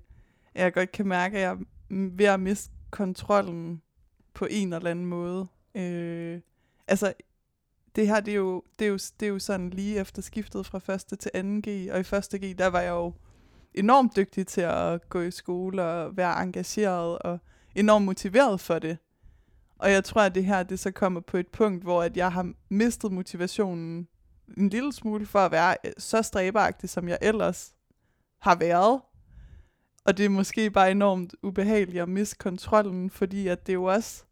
jeg 0.54 0.72
godt 0.72 0.92
kan 0.92 1.08
mærke, 1.08 1.36
at 1.36 1.42
jeg 1.42 1.50
er 1.50 1.56
ved 2.16 2.26
at 2.26 2.40
miste 2.40 2.74
kontrollen 2.90 3.82
på 4.34 4.46
en 4.50 4.72
eller 4.72 4.90
anden 4.90 5.06
måde. 5.06 5.46
Øh, 5.74 6.40
altså, 6.88 7.12
det 7.96 8.08
her, 8.08 8.20
det 8.20 8.32
er, 8.32 8.38
jo, 8.38 8.62
det, 8.78 8.84
er 8.84 8.88
jo, 8.88 8.98
det 9.20 9.26
er 9.26 9.30
jo 9.30 9.38
sådan 9.38 9.70
lige 9.70 10.00
efter 10.00 10.22
skiftet 10.22 10.66
fra 10.66 10.78
første 10.78 11.16
til 11.16 11.30
anden 11.34 11.62
G, 11.62 11.88
og 11.92 12.00
i 12.00 12.02
første 12.02 12.38
G, 12.38 12.58
der 12.58 12.66
var 12.66 12.80
jeg 12.80 12.90
jo 12.90 13.12
enormt 13.74 14.16
dygtig 14.16 14.46
til 14.46 14.60
at 14.60 15.08
gå 15.08 15.20
i 15.20 15.30
skole 15.30 15.82
og 15.82 16.16
være 16.16 16.42
engageret 16.42 17.18
og 17.18 17.38
enormt 17.74 18.04
motiveret 18.04 18.60
for 18.60 18.78
det. 18.78 18.98
Og 19.78 19.90
jeg 19.90 20.04
tror, 20.04 20.20
at 20.20 20.34
det 20.34 20.44
her 20.44 20.62
det 20.62 20.78
så 20.78 20.90
kommer 20.90 21.20
på 21.20 21.36
et 21.36 21.48
punkt, 21.48 21.82
hvor 21.82 22.02
at 22.02 22.16
jeg 22.16 22.32
har 22.32 22.52
mistet 22.68 23.12
motivationen 23.12 24.08
en 24.56 24.68
lille 24.68 24.92
smule 24.92 25.26
for 25.26 25.38
at 25.38 25.52
være 25.52 25.76
øh, 25.84 25.92
så 25.98 26.22
stræberagtig, 26.22 26.90
som 26.90 27.08
jeg 27.08 27.18
ellers 27.22 27.74
har 28.38 28.54
været. 28.54 29.00
Og 30.04 30.16
det 30.16 30.24
er 30.24 30.28
måske 30.28 30.70
bare 30.70 30.90
enormt 30.90 31.34
ubehageligt 31.42 32.02
at 32.02 32.08
miste 32.08 32.36
kontrollen, 32.36 33.10
fordi 33.10 33.48
at 33.48 33.66
det 33.66 33.74
jo 33.74 33.84
også 33.84 34.24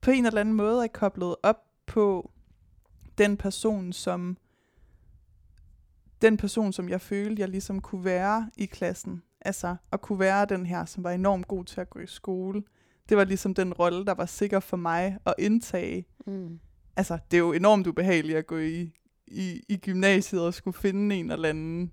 på 0.00 0.10
en 0.10 0.26
eller 0.26 0.40
anden 0.40 0.54
måde 0.54 0.84
er 0.84 0.88
koblet 0.88 1.36
op 1.42 1.62
på 1.86 2.30
den 3.18 3.36
person, 3.36 3.92
som 3.92 4.36
den 6.22 6.36
person, 6.36 6.72
som 6.72 6.88
jeg 6.88 7.00
følte, 7.00 7.40
jeg 7.40 7.48
ligesom 7.48 7.80
kunne 7.80 8.04
være 8.04 8.50
i 8.56 8.66
klassen. 8.66 9.22
Altså 9.40 9.76
at 9.92 10.00
kunne 10.00 10.18
være 10.18 10.46
den 10.46 10.66
her, 10.66 10.84
som 10.84 11.04
var 11.04 11.10
enormt 11.10 11.48
god 11.48 11.64
til 11.64 11.80
at 11.80 11.90
gå 11.90 11.98
i 11.98 12.06
skole. 12.06 12.62
Det 13.08 13.16
var 13.16 13.24
ligesom 13.24 13.54
den 13.54 13.72
rolle, 13.72 14.04
der 14.04 14.14
var 14.14 14.26
sikker 14.26 14.60
for 14.60 14.76
mig 14.76 15.18
at 15.26 15.34
indtage. 15.38 16.06
Mm. 16.26 16.60
Altså, 16.96 17.18
det 17.30 17.36
er 17.36 17.38
jo 17.38 17.52
enormt 17.52 17.86
ubehageligt 17.86 18.38
at 18.38 18.46
gå 18.46 18.58
i, 18.58 18.92
i, 19.26 19.62
i 19.68 19.76
gymnasiet 19.76 20.42
og 20.42 20.54
skulle 20.54 20.76
finde 20.76 21.16
en 21.16 21.30
eller 21.30 21.48
anden 21.48 21.92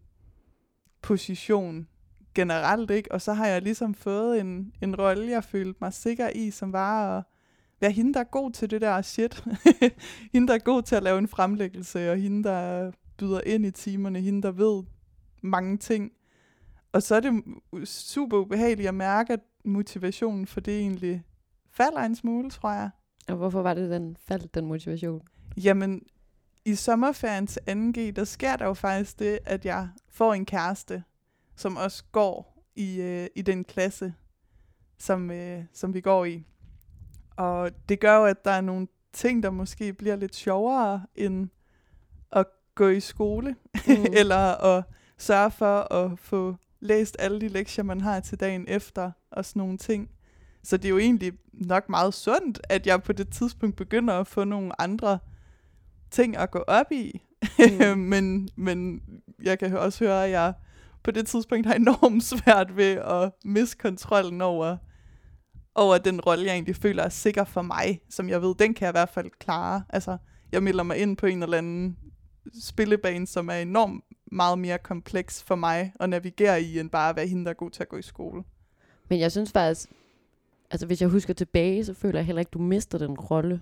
position 1.02 1.88
generelt, 2.36 2.92
ikke? 2.92 3.12
Og 3.12 3.22
så 3.22 3.34
har 3.34 3.48
jeg 3.48 3.62
ligesom 3.62 3.94
fået 3.94 4.40
en, 4.40 4.74
en 4.82 4.96
rolle, 4.96 5.32
jeg 5.32 5.44
følte 5.44 5.78
mig 5.82 5.94
sikker 5.94 6.30
i, 6.30 6.52
som 6.52 6.74
var 6.74 7.18
at 7.18 7.24
være 7.82 7.92
hende, 7.92 8.14
der 8.14 8.20
er 8.20 8.24
god 8.24 8.52
til 8.52 8.70
det 8.72 8.82
der 8.82 9.02
shit. 9.02 9.44
hende, 10.34 10.48
der 10.48 10.54
er 10.54 10.64
god 10.64 10.82
til 10.82 10.96
at 10.96 11.04
lave 11.04 11.18
en 11.18 11.28
fremlæggelse, 11.28 12.12
og 12.12 12.18
hende, 12.18 12.44
der 12.44 12.92
byder 13.18 13.42
ind 13.46 13.66
i 13.66 13.72
timerne, 13.72 14.22
hende, 14.22 14.42
der 14.42 14.52
ved 14.52 14.84
mange 15.42 15.78
ting. 15.78 16.12
Og 16.92 17.04
så 17.04 17.16
er 17.16 17.20
det 17.20 17.44
super 17.88 18.38
ubehageligt 18.38 18.88
at 18.88 18.94
mærke, 18.94 19.34
at 19.34 19.40
motivationen 19.66 20.48
for 20.48 20.60
det 20.60 20.80
egentlig 20.80 21.24
falder 21.72 22.00
en 22.00 22.16
smule, 22.16 22.50
tror 22.50 22.72
jeg. 22.72 22.90
Og 23.28 23.36
hvorfor 23.36 23.62
var 23.62 23.74
det, 23.74 23.90
den 23.90 24.18
faldt, 24.20 24.56
den 24.56 24.66
motivation? 24.66 25.22
Jamen, 25.58 26.02
i 26.66 26.76
sommerferien 26.76 27.48
til 27.48 27.60
2G, 27.70 28.12
der 28.12 28.24
sker 28.24 28.56
der 28.56 28.66
jo 28.66 28.74
faktisk 28.74 29.20
det, 29.20 29.40
at 29.46 29.66
jeg 29.66 29.90
får 30.10 30.34
en 30.34 30.46
kæreste, 30.46 31.04
som 31.56 31.78
også 31.78 32.04
går 32.12 32.64
i, 32.76 33.02
øh, 33.02 33.28
i 33.36 33.42
den 33.42 33.64
klasse, 33.64 34.14
som, 34.98 35.32
øh, 35.32 35.64
som 35.74 35.94
vi 35.94 36.02
går 36.02 36.26
i. 36.26 36.44
Og 37.36 37.72
det 37.90 38.00
gør 38.00 38.18
jo, 38.18 38.26
at 38.26 38.46
der 38.46 38.52
er 38.52 38.62
nogle 38.62 38.88
ting, 39.14 39.44
der 39.44 39.50
måske 39.50 39.94
bliver 39.94 40.16
lidt 40.16 40.36
sjovere, 40.36 41.06
end 41.16 41.50
gå 42.76 42.88
i 42.88 43.00
skole, 43.00 43.56
Mm. 43.88 44.06
eller 44.20 44.64
at 44.66 44.84
sørge 45.18 45.52
for 45.52 45.94
at 45.94 46.20
få 46.20 46.56
læst 46.80 47.16
alle 47.20 47.42
de 47.42 47.48
lektier, 47.48 47.84
man 47.84 48.02
har 48.02 48.20
til 48.20 48.40
dagen 48.40 48.66
efter, 48.68 49.12
og 49.32 49.46
sådan 49.46 49.60
nogle 49.60 49.78
ting. 49.78 50.10
Så 50.64 50.78
det 50.78 50.86
er 50.86 50.90
jo 50.90 50.98
egentlig 50.98 51.34
nok 51.54 51.90
meget 51.90 52.14
sundt, 52.14 52.62
at 52.70 52.88
jeg 52.88 53.04
på 53.04 53.14
det 53.14 53.30
tidspunkt 53.30 53.76
begynder 53.76 54.14
at 54.14 54.28
få 54.28 54.44
nogle 54.44 54.82
andre 54.82 55.20
ting 56.12 56.38
at 56.38 56.52
gå 56.52 56.60
op 56.60 56.92
i. 56.92 57.22
Mm. 57.60 57.98
men, 58.14 58.50
men 58.56 59.02
jeg 59.44 59.60
kan 59.60 59.78
også 59.78 60.06
høre, 60.06 60.26
at 60.26 60.32
jeg 60.32 60.54
på 61.04 61.12
det 61.12 61.28
tidspunkt 61.28 61.68
har 61.68 61.74
enormt 61.74 62.24
svært 62.24 62.78
ved 62.78 62.92
at 62.96 63.32
miste 63.46 63.78
kontrollen 63.78 64.42
over, 64.42 64.78
over 65.76 65.98
den 65.98 66.22
rolle, 66.22 66.46
jeg 66.46 66.54
egentlig 66.54 66.76
føler 66.76 67.04
er 67.04 67.10
sikker 67.10 67.44
for 67.44 67.62
mig, 67.62 68.02
som 68.10 68.30
jeg 68.30 68.42
ved, 68.42 68.56
den 68.60 68.74
kan 68.74 68.86
jeg 68.86 68.92
i 68.92 68.98
hvert 68.98 69.10
fald 69.10 69.32
klare. 69.40 69.84
Altså, 69.90 70.18
jeg 70.52 70.64
melder 70.64 70.84
mig 70.84 70.98
ind 70.98 71.18
på 71.18 71.26
en 71.26 71.44
eller 71.44 71.58
anden 71.58 71.98
spillebane, 72.62 73.28
som 73.28 73.50
er 73.50 73.54
enormt 73.54 74.04
meget 74.32 74.60
mere 74.60 74.78
kompleks 74.78 75.44
for 75.44 75.56
mig 75.56 75.94
at 76.00 76.10
navigere 76.10 76.62
i, 76.62 76.80
end 76.80 76.90
bare 76.90 77.10
at 77.10 77.16
være 77.16 77.28
hende, 77.28 77.44
der 77.46 77.50
er 77.50 77.56
god 77.56 77.72
til 77.72 77.84
at 77.84 77.90
gå 77.90 77.98
i 77.98 78.02
skole. 78.02 78.44
Men 79.10 79.20
jeg 79.20 79.32
synes 79.32 79.52
faktisk, 79.52 79.90
altså 80.72 80.86
hvis 80.86 81.02
jeg 81.02 81.10
husker 81.10 81.34
tilbage, 81.34 81.86
så 81.86 81.94
føler 81.94 82.20
jeg 82.20 82.26
heller 82.26 82.40
ikke, 82.40 82.50
du 82.50 82.60
mister 82.60 82.98
den 82.98 83.18
rolle. 83.18 83.62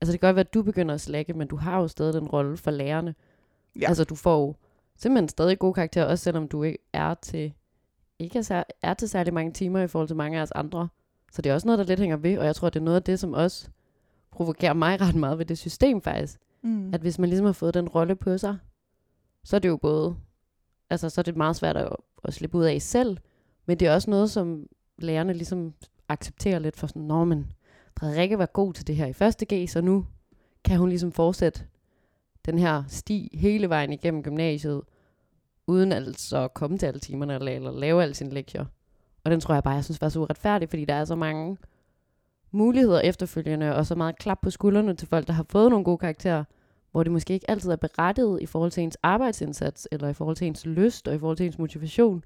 Altså 0.00 0.12
det 0.12 0.20
kan 0.20 0.28
godt 0.28 0.36
være, 0.36 0.44
at 0.44 0.54
du 0.54 0.62
begynder 0.62 0.94
at 0.94 1.00
slække, 1.00 1.34
men 1.34 1.48
du 1.48 1.56
har 1.56 1.80
jo 1.80 1.88
stadig 1.88 2.14
den 2.14 2.28
rolle 2.28 2.56
for 2.56 2.70
lærerne. 2.70 3.14
Ja. 3.80 3.88
Altså 3.88 4.04
du 4.04 4.14
får 4.14 4.40
jo 4.40 4.54
simpelthen 4.96 5.28
stadig 5.28 5.58
gode 5.58 5.74
karakterer, 5.74 6.04
også 6.04 6.24
selvom 6.24 6.48
du 6.48 6.62
ikke 6.62 6.78
er 6.92 7.14
til, 7.14 7.52
ikke 8.18 8.38
er, 8.38 8.42
sær- 8.42 8.70
er 8.82 8.94
til 8.94 9.08
særlig 9.08 9.34
mange 9.34 9.52
timer 9.52 9.80
i 9.80 9.88
forhold 9.88 10.08
til 10.08 10.16
mange 10.16 10.38
af 10.38 10.42
os 10.42 10.50
andre. 10.50 10.88
Så 11.32 11.42
det 11.42 11.50
er 11.50 11.54
også 11.54 11.66
noget, 11.66 11.78
der 11.78 11.84
lidt 11.84 12.00
hænger 12.00 12.16
ved, 12.16 12.38
og 12.38 12.46
jeg 12.46 12.56
tror, 12.56 12.70
det 12.70 12.80
er 12.80 12.84
noget 12.84 12.96
af 12.96 13.02
det, 13.02 13.20
som 13.20 13.32
også 13.32 13.68
provokerer 14.30 14.72
mig 14.72 15.00
ret 15.06 15.14
meget 15.14 15.38
ved 15.38 15.46
det 15.46 15.58
system 15.58 16.02
faktisk. 16.02 16.38
Mm. 16.62 16.94
At 16.94 17.00
hvis 17.00 17.18
man 17.18 17.28
ligesom 17.28 17.46
har 17.46 17.52
fået 17.52 17.74
den 17.74 17.88
rolle 17.88 18.16
på 18.16 18.38
sig, 18.38 18.58
så 19.44 19.56
er 19.56 19.60
det 19.60 19.68
jo 19.68 19.76
både, 19.76 20.16
altså 20.90 21.08
så 21.08 21.20
er 21.20 21.22
det 21.22 21.36
meget 21.36 21.56
svært 21.56 21.76
at, 21.76 21.96
at 22.24 22.34
slippe 22.34 22.58
ud 22.58 22.64
af 22.64 22.82
selv, 22.82 23.18
men 23.66 23.80
det 23.80 23.88
er 23.88 23.94
også 23.94 24.10
noget, 24.10 24.30
som 24.30 24.66
lærerne 24.98 25.32
ligesom 25.32 25.74
accepterer 26.08 26.58
lidt 26.58 26.76
for 26.76 26.86
sådan, 26.86 27.02
nå, 27.02 27.24
men 27.24 27.52
Frederikke 27.98 28.38
var 28.38 28.46
god 28.46 28.72
til 28.74 28.86
det 28.86 28.96
her 28.96 29.06
i 29.06 29.12
første 29.12 29.46
G, 29.54 29.68
så 29.68 29.80
nu 29.80 30.06
kan 30.64 30.78
hun 30.78 30.88
ligesom 30.88 31.12
fortsætte 31.12 31.60
den 32.46 32.58
her 32.58 32.84
sti 32.88 33.38
hele 33.40 33.68
vejen 33.68 33.92
igennem 33.92 34.22
gymnasiet, 34.22 34.82
uden 35.66 35.92
altså 35.92 36.38
at 36.38 36.54
komme 36.54 36.78
til 36.78 36.86
alle 36.86 37.00
timerne 37.00 37.34
eller, 37.34 37.52
eller 37.52 37.70
lave 37.70 38.02
alle 38.02 38.14
sine 38.14 38.30
lektier. 38.30 38.64
Og 39.24 39.30
den 39.30 39.40
tror 39.40 39.54
jeg 39.54 39.62
bare, 39.62 39.74
jeg 39.74 39.84
synes 39.84 40.00
var 40.00 40.08
så 40.08 40.20
uretfærdig, 40.20 40.68
fordi 40.68 40.84
der 40.84 40.94
er 40.94 41.04
så 41.04 41.14
mange 41.14 41.56
muligheder 42.52 43.00
efterfølgende, 43.00 43.76
og 43.76 43.86
så 43.86 43.94
meget 43.94 44.18
klap 44.18 44.38
på 44.42 44.50
skuldrene 44.50 44.94
til 44.94 45.08
folk, 45.08 45.26
der 45.26 45.32
har 45.32 45.46
fået 45.48 45.70
nogle 45.70 45.84
gode 45.84 45.98
karakterer, 45.98 46.44
hvor 46.90 47.02
det 47.02 47.12
måske 47.12 47.34
ikke 47.34 47.50
altid 47.50 47.70
er 47.70 47.76
berettiget 47.76 48.42
i 48.42 48.46
forhold 48.46 48.70
til 48.70 48.82
ens 48.82 48.96
arbejdsindsats, 49.02 49.88
eller 49.92 50.08
i 50.08 50.14
forhold 50.14 50.36
til 50.36 50.46
ens 50.46 50.66
lyst, 50.66 51.08
og 51.08 51.14
i 51.14 51.18
forhold 51.18 51.36
til 51.36 51.46
ens 51.46 51.58
motivation. 51.58 52.24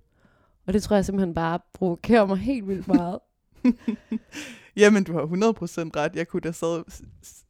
Og 0.67 0.73
det 0.73 0.83
tror 0.83 0.97
jeg 0.97 1.05
simpelthen 1.05 1.35
bare 1.35 1.59
provokerer 1.75 2.27
mig 2.27 2.39
helt 2.39 2.69
vildt 2.69 2.89
meget. 2.89 3.19
Jamen, 4.77 5.05
du 5.05 5.13
har 5.13 5.23
100% 5.23 5.27
ret. 5.97 6.17
Jeg 6.17 6.29
kunne, 6.29 6.41
da 6.41 6.53
sad, 6.53 7.03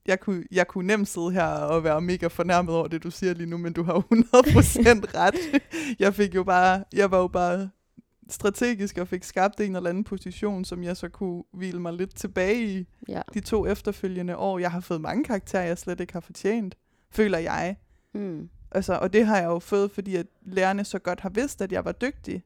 jeg, 0.07 0.21
kunne, 0.21 0.45
jeg 0.53 0.69
kunne 0.69 0.87
nemt 0.87 1.09
sidde 1.09 1.31
her 1.31 1.47
og 1.47 1.85
være 1.85 2.01
mega 2.01 2.27
fornærmet 2.27 2.75
over 2.75 2.87
det, 2.87 3.03
du 3.03 3.11
siger 3.11 3.35
lige 3.35 3.51
nu, 3.51 3.59
men 3.59 3.73
du 3.73 3.83
har 3.83 3.95
100% 3.95 4.05
ret. 5.21 5.63
Jeg 5.99 6.15
fik 6.15 6.35
jo 6.35 6.45
bare, 6.45 6.85
jeg 6.93 7.11
var 7.11 7.19
jo 7.19 7.29
bare 7.29 7.71
strategisk 8.29 8.99
og 8.99 9.09
fik 9.09 9.25
skabt 9.25 9.61
en 9.61 9.77
eller 9.77 9.91
anden 9.91 10.05
position, 10.05 10.65
som 10.65 10.83
jeg 10.85 10.97
så 10.97 11.09
kunne 11.09 11.45
hvile 11.53 11.81
mig 11.81 11.93
lidt 11.93 12.17
tilbage 12.17 12.79
i 12.79 12.87
ja. 13.09 13.23
de 13.35 13.41
to 13.41 13.67
efterfølgende 13.67 14.37
år. 14.37 14.59
Jeg 14.59 14.71
har 14.73 14.81
fået 14.81 15.01
mange 15.01 15.25
karakterer, 15.25 15.63
jeg 15.65 15.79
slet 15.79 16.01
ikke 16.01 16.13
har 16.13 16.21
fortjent, 16.21 16.75
føler 17.11 17.39
jeg. 17.39 17.77
Mm. 18.15 18.49
Altså, 18.71 18.95
og 18.95 19.13
det 19.13 19.27
har 19.27 19.37
jeg 19.37 19.47
jo 19.47 19.59
fået, 19.59 19.91
fordi 19.91 20.17
at 20.17 20.27
lærerne 20.43 20.85
så 20.85 20.99
godt 20.99 21.21
har 21.21 21.29
vidst, 21.29 21.63
at 21.63 21.73
jeg 21.73 21.85
var 21.85 21.93
dygtig. 21.93 22.45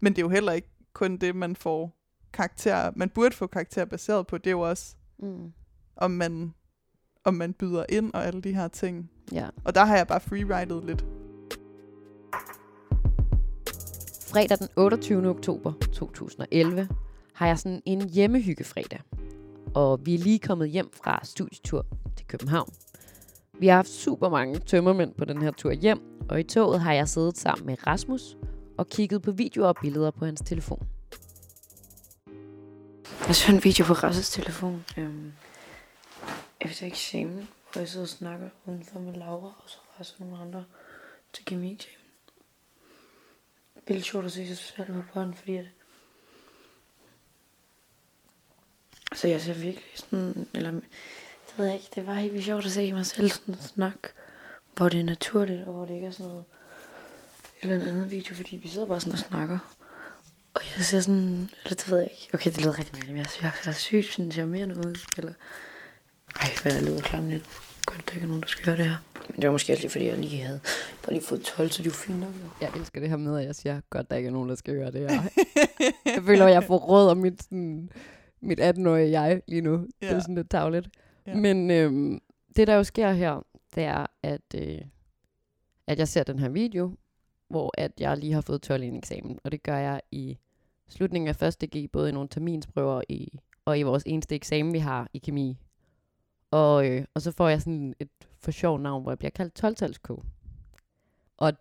Men 0.00 0.12
det 0.12 0.18
er 0.18 0.22
jo 0.22 0.28
heller 0.28 0.52
ikke 0.52 0.68
kun 0.92 1.16
det, 1.16 1.36
man 1.36 1.56
får 1.56 1.96
karakter, 2.32 2.90
man 2.96 3.08
burde 3.08 3.34
få 3.34 3.46
karakter 3.46 3.84
baseret 3.84 4.26
på. 4.26 4.38
Det 4.38 4.46
er 4.46 4.50
jo 4.50 4.60
også, 4.60 4.96
Mm. 5.18 5.52
om 5.96 6.10
man, 6.10 6.54
om 7.24 7.34
man 7.34 7.52
byder 7.52 7.84
ind 7.88 8.14
og 8.14 8.26
alle 8.26 8.40
de 8.42 8.54
her 8.54 8.68
ting. 8.68 9.10
Ja. 9.32 9.48
Og 9.64 9.74
der 9.74 9.84
har 9.84 9.96
jeg 9.96 10.06
bare 10.06 10.20
freeridet 10.20 10.84
lidt. 10.84 11.04
Fredag 14.30 14.58
den 14.58 14.68
28. 14.76 15.28
oktober 15.28 15.72
2011 15.92 16.88
har 17.34 17.46
jeg 17.46 17.58
sådan 17.58 17.82
en 17.84 18.08
hjemmehyggefredag. 18.08 19.00
Og 19.74 20.06
vi 20.06 20.14
er 20.14 20.18
lige 20.18 20.38
kommet 20.38 20.70
hjem 20.70 20.90
fra 20.92 21.20
studietur 21.22 21.86
til 22.16 22.26
København. 22.26 22.72
Vi 23.58 23.66
har 23.66 23.74
haft 23.74 23.88
super 23.88 24.28
mange 24.28 24.58
tømmermænd 24.58 25.14
på 25.14 25.24
den 25.24 25.42
her 25.42 25.50
tur 25.50 25.72
hjem, 25.72 26.00
og 26.28 26.40
i 26.40 26.42
toget 26.42 26.80
har 26.80 26.92
jeg 26.92 27.08
siddet 27.08 27.38
sammen 27.38 27.66
med 27.66 27.86
Rasmus 27.86 28.36
og 28.78 28.88
kigget 28.88 29.22
på 29.22 29.32
videoer 29.32 29.68
og 29.68 29.76
billeder 29.82 30.10
på 30.10 30.24
hans 30.24 30.40
telefon. 30.40 30.88
Jeg 33.26 33.36
så 33.36 33.52
en 33.52 33.64
video 33.64 33.84
på 33.84 33.92
Rasmus 33.92 34.30
telefon. 34.30 34.84
Øhm, 34.96 35.32
efter 36.60 36.86
eksamen, 36.86 37.48
hvor 37.72 37.80
jeg 37.80 37.88
sidder 37.88 38.04
og 38.04 38.08
snakker 38.08 38.48
udenfor 38.66 39.00
med 39.00 39.14
Laura, 39.14 39.52
og 39.62 39.64
så 39.66 39.78
Rasmus 40.00 40.20
og 40.20 40.26
nogle 40.26 40.42
andre 40.44 40.64
til 41.32 41.44
kemi-eksamen. 43.76 43.88
Vildt 43.88 44.04
sjovt 44.04 44.26
at 44.26 44.32
se 44.32 44.46
sig 44.46 44.56
selv 44.56 44.86
på 44.86 45.02
hånden, 45.12 45.34
fordi 45.34 45.56
at... 45.56 45.64
Så 49.14 49.28
jeg 49.28 49.40
ser 49.40 49.54
virkelig 49.54 49.92
sådan, 49.94 50.48
eller 50.54 50.70
det 50.70 50.82
ved 51.56 51.66
jeg 51.66 51.74
ikke, 51.74 51.88
det 51.94 52.06
var 52.06 52.14
helt 52.14 52.32
vildt 52.32 52.46
sjovt 52.46 52.66
at 52.66 52.72
se 52.72 52.92
mig 52.92 53.06
selv 53.06 53.30
sådan 53.30 53.56
snakke, 53.56 54.08
hvor 54.76 54.88
det 54.88 55.00
er 55.00 55.04
naturligt, 55.04 55.66
og 55.66 55.72
hvor 55.72 55.84
det 55.84 55.94
ikke 55.94 56.06
er 56.06 56.10
sådan 56.10 56.26
noget, 56.26 56.44
eller 57.62 57.76
en 57.76 57.82
anden 57.82 58.10
video, 58.10 58.34
fordi 58.34 58.56
vi 58.56 58.68
sidder 58.68 58.86
bare 58.86 59.00
sådan 59.00 59.12
og 59.12 59.18
snakker. 59.18 59.58
Og 60.54 60.60
jeg 60.76 60.84
ser 60.84 61.00
sådan, 61.00 61.50
eller 61.64 61.76
det 61.76 61.90
ved 61.90 61.98
jeg 61.98 62.10
ikke. 62.10 62.30
Okay, 62.34 62.50
det 62.50 62.60
lyder 62.60 62.78
rigtig 62.78 62.94
mærkeligt, 62.94 63.12
men 63.12 63.18
jeg 63.18 63.30
synes, 63.30 63.42
jeg 63.42 63.52
ser 63.62 63.72
sygt 63.72 64.12
sådan 64.12 64.32
charmerende 64.32 64.76
ud. 64.76 64.98
Eller, 65.18 65.32
ej, 66.40 66.48
hvad 66.62 66.72
jeg 66.72 66.82
lyder 66.82 67.00
klam 67.00 67.28
lidt. 67.28 67.44
Godt, 67.86 68.08
der 68.08 68.14
ikke 68.14 68.24
er 68.24 68.28
nogen, 68.28 68.42
der 68.42 68.48
skal 68.48 68.64
høre 68.64 68.76
det 68.76 68.84
her. 68.84 68.96
Men 69.28 69.36
det 69.36 69.46
var 69.46 69.52
måske 69.52 69.72
også 69.72 69.82
lige, 69.82 69.90
fordi 69.90 70.04
jeg 70.06 70.18
lige 70.18 70.42
havde 70.42 70.60
bare 71.02 71.12
lige 71.12 71.24
fået 71.24 71.42
12, 71.42 71.70
så 71.70 71.82
det 71.82 71.90
var 71.90 71.96
fint 71.96 72.20
nok. 72.20 72.28
Jo. 72.28 72.48
Jeg 72.60 72.70
elsker 72.76 73.00
det 73.00 73.08
her 73.08 73.16
med, 73.16 73.38
at 73.38 73.46
jeg 73.46 73.54
siger, 73.54 73.80
godt, 73.90 74.10
der 74.10 74.16
ikke 74.16 74.26
er 74.26 74.32
nogen, 74.32 74.48
der 74.48 74.54
skal 74.54 74.74
høre 74.74 74.90
det 74.90 75.10
her. 75.10 75.22
jeg 76.16 76.22
føler, 76.24 76.46
at 76.46 76.52
jeg 76.52 76.64
får 76.64 76.78
råd 76.78 77.08
om 77.08 77.16
mit, 77.16 77.42
sådan, 77.42 77.90
mit 78.40 78.60
18-årige 78.60 79.10
jeg 79.10 79.42
lige 79.48 79.60
nu. 79.60 79.86
Ja. 80.02 80.08
Det 80.08 80.16
er 80.16 80.20
sådan 80.20 80.34
lidt 80.34 80.50
tavligt. 80.50 80.88
Ja. 81.26 81.34
Men 81.34 81.70
øhm, 81.70 82.20
det, 82.56 82.66
der 82.66 82.74
jo 82.74 82.84
sker 82.84 83.12
her, 83.12 83.46
det 83.74 83.84
er, 83.84 84.06
at, 84.22 84.54
øh, 84.54 84.78
at 85.86 85.98
jeg 85.98 86.08
ser 86.08 86.22
den 86.22 86.38
her 86.38 86.48
video, 86.48 86.96
hvor 87.48 87.74
at 87.78 87.92
jeg 88.00 88.16
lige 88.16 88.32
har 88.32 88.40
fået 88.40 88.62
12 88.62 88.82
i 88.82 88.86
en 88.86 88.96
eksamen. 88.96 89.38
Og 89.44 89.52
det 89.52 89.62
gør 89.62 89.76
jeg 89.76 90.00
i 90.10 90.38
slutningen 90.88 91.28
af 91.28 91.36
første 91.36 91.66
G, 91.66 91.90
både 91.92 92.08
i 92.08 92.12
nogle 92.12 92.28
terminsprøver 92.28 93.02
i, 93.08 93.38
og 93.64 93.78
i 93.78 93.82
vores 93.82 94.02
eneste 94.06 94.34
eksamen, 94.34 94.72
vi 94.72 94.78
har 94.78 95.08
i 95.12 95.18
kemi. 95.18 95.58
Og, 96.50 96.90
øh, 96.90 97.04
og 97.14 97.22
så 97.22 97.32
får 97.32 97.48
jeg 97.48 97.60
sådan 97.60 97.94
et 98.00 98.08
for 98.38 98.50
sjov 98.50 98.78
navn, 98.78 99.02
hvor 99.02 99.10
jeg 99.10 99.18
bliver 99.18 99.30
kaldt 99.30 99.54
12 99.54 99.76
og 101.40 101.52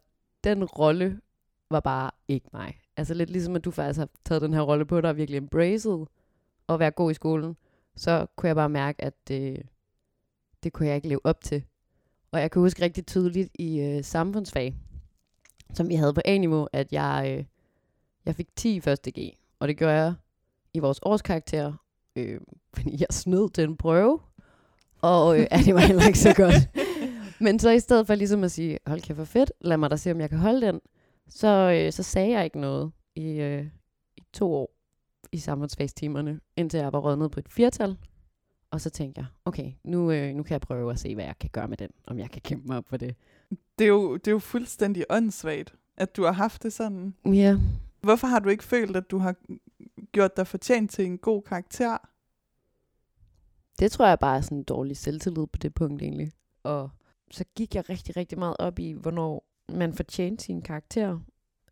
den 0.43 0.63
rolle 0.63 1.21
var 1.71 1.79
bare 1.79 2.11
ikke 2.27 2.49
mig. 2.53 2.79
Altså 2.97 3.13
lidt 3.13 3.29
ligesom, 3.29 3.55
at 3.55 3.65
du 3.65 3.71
faktisk 3.71 3.99
har 3.99 4.09
taget 4.25 4.41
den 4.41 4.53
her 4.53 4.61
rolle 4.61 4.85
på 4.85 5.01
dig 5.01 5.09
og 5.09 5.17
virkelig 5.17 5.37
embraced 5.37 6.05
at 6.69 6.79
være 6.79 6.91
god 6.91 7.11
i 7.11 7.13
skolen, 7.13 7.57
så 7.95 8.25
kunne 8.35 8.47
jeg 8.47 8.55
bare 8.55 8.69
mærke, 8.69 9.03
at 9.03 9.13
det, 9.27 9.61
det 10.63 10.73
kunne 10.73 10.87
jeg 10.87 10.95
ikke 10.95 11.07
leve 11.07 11.25
op 11.25 11.41
til. 11.43 11.63
Og 12.31 12.41
jeg 12.41 12.51
kan 12.51 12.61
huske 12.61 12.81
rigtig 12.81 13.05
tydeligt 13.05 13.49
i 13.55 13.79
øh, 13.79 14.03
samfundsfag, 14.03 14.75
som 15.73 15.89
vi 15.89 15.95
havde 15.95 16.13
på 16.13 16.21
A-niveau, 16.25 16.67
at 16.73 16.93
jeg, 16.93 17.35
øh, 17.37 17.45
jeg 18.25 18.35
fik 18.35 18.55
10 18.55 18.75
i 18.75 18.79
første 18.79 19.11
G. 19.11 19.37
Og 19.59 19.67
det 19.67 19.77
gjorde 19.77 19.93
jeg 19.93 20.13
i 20.73 20.79
vores 20.79 20.99
årskarakter, 21.03 21.73
øh, 22.15 22.41
fordi 22.75 22.97
jeg 22.99 23.07
snød 23.11 23.49
til 23.49 23.63
en 23.63 23.77
prøve. 23.77 24.19
Og 25.01 25.39
øh, 25.39 25.47
ja, 25.51 25.57
det 25.65 25.73
var 25.73 25.81
heller 25.81 26.07
ikke 26.07 26.19
så 26.19 26.33
godt. 26.35 26.69
Men 27.41 27.59
så 27.59 27.69
i 27.69 27.79
stedet 27.79 28.07
for 28.07 28.15
ligesom 28.15 28.43
at 28.43 28.51
sige, 28.51 28.79
hold 28.87 29.01
kæft 29.01 29.17
for 29.17 29.23
fedt, 29.23 29.51
lad 29.61 29.77
mig 29.77 29.89
da 29.89 29.95
se, 29.95 30.11
om 30.11 30.19
jeg 30.19 30.29
kan 30.29 30.39
holde 30.39 30.67
den, 30.67 30.79
så, 31.27 31.47
øh, 31.47 31.91
så 31.91 32.03
sagde 32.03 32.31
jeg 32.31 32.43
ikke 32.43 32.59
noget 32.59 32.91
i, 33.15 33.31
øh, 33.31 33.65
i 34.17 34.23
to 34.33 34.53
år 34.53 34.75
i 35.31 35.37
samfundsfagstimerne, 35.37 36.39
indtil 36.57 36.77
jeg 36.77 36.93
var 36.93 37.15
ned 37.15 37.29
på 37.29 37.39
et 37.39 37.49
firtal. 37.49 37.97
Og 38.71 38.81
så 38.81 38.89
tænkte 38.89 39.19
jeg, 39.21 39.27
okay, 39.45 39.71
nu, 39.83 40.11
øh, 40.11 40.35
nu 40.35 40.43
kan 40.43 40.51
jeg 40.53 40.61
prøve 40.61 40.91
at 40.91 40.99
se, 40.99 41.15
hvad 41.15 41.25
jeg 41.25 41.35
kan 41.39 41.49
gøre 41.53 41.67
med 41.67 41.77
den, 41.77 41.89
om 42.07 42.19
jeg 42.19 42.29
kan 42.29 42.41
kæmpe 42.41 42.67
mig 42.67 42.77
op 42.77 42.87
for 42.89 42.97
det. 42.97 43.15
Det 43.79 43.85
er, 43.85 43.89
jo, 43.89 44.17
det 44.17 44.27
er 44.27 44.31
jo 44.31 44.39
fuldstændig 44.39 45.05
åndssvagt, 45.09 45.75
at 45.97 46.15
du 46.15 46.23
har 46.23 46.31
haft 46.31 46.63
det 46.63 46.73
sådan. 46.73 47.13
Ja, 47.25 47.57
Hvorfor 48.01 48.27
har 48.27 48.39
du 48.39 48.49
ikke 48.49 48.63
følt, 48.63 48.95
at 48.95 49.11
du 49.11 49.17
har 49.17 49.35
gjort 50.11 50.37
dig 50.37 50.47
fortjent 50.47 50.91
til 50.91 51.05
en 51.05 51.17
god 51.17 51.41
karakter? 51.41 51.97
det 53.79 53.91
tror 53.91 54.07
jeg 54.07 54.19
bare 54.19 54.37
er 54.37 54.41
sådan 54.41 54.57
en 54.57 54.63
dårlig 54.63 54.97
selvtillid 54.97 55.47
på 55.47 55.57
det 55.57 55.73
punkt 55.73 56.01
egentlig. 56.01 56.31
Og 56.63 56.89
så 57.31 57.45
gik 57.55 57.75
jeg 57.75 57.89
rigtig, 57.89 58.17
rigtig 58.17 58.39
meget 58.39 58.55
op 58.59 58.79
i, 58.79 58.91
hvornår 58.91 59.45
man 59.71 59.93
fortjente 59.93 60.43
sin 60.43 60.61
karakter. 60.61 61.19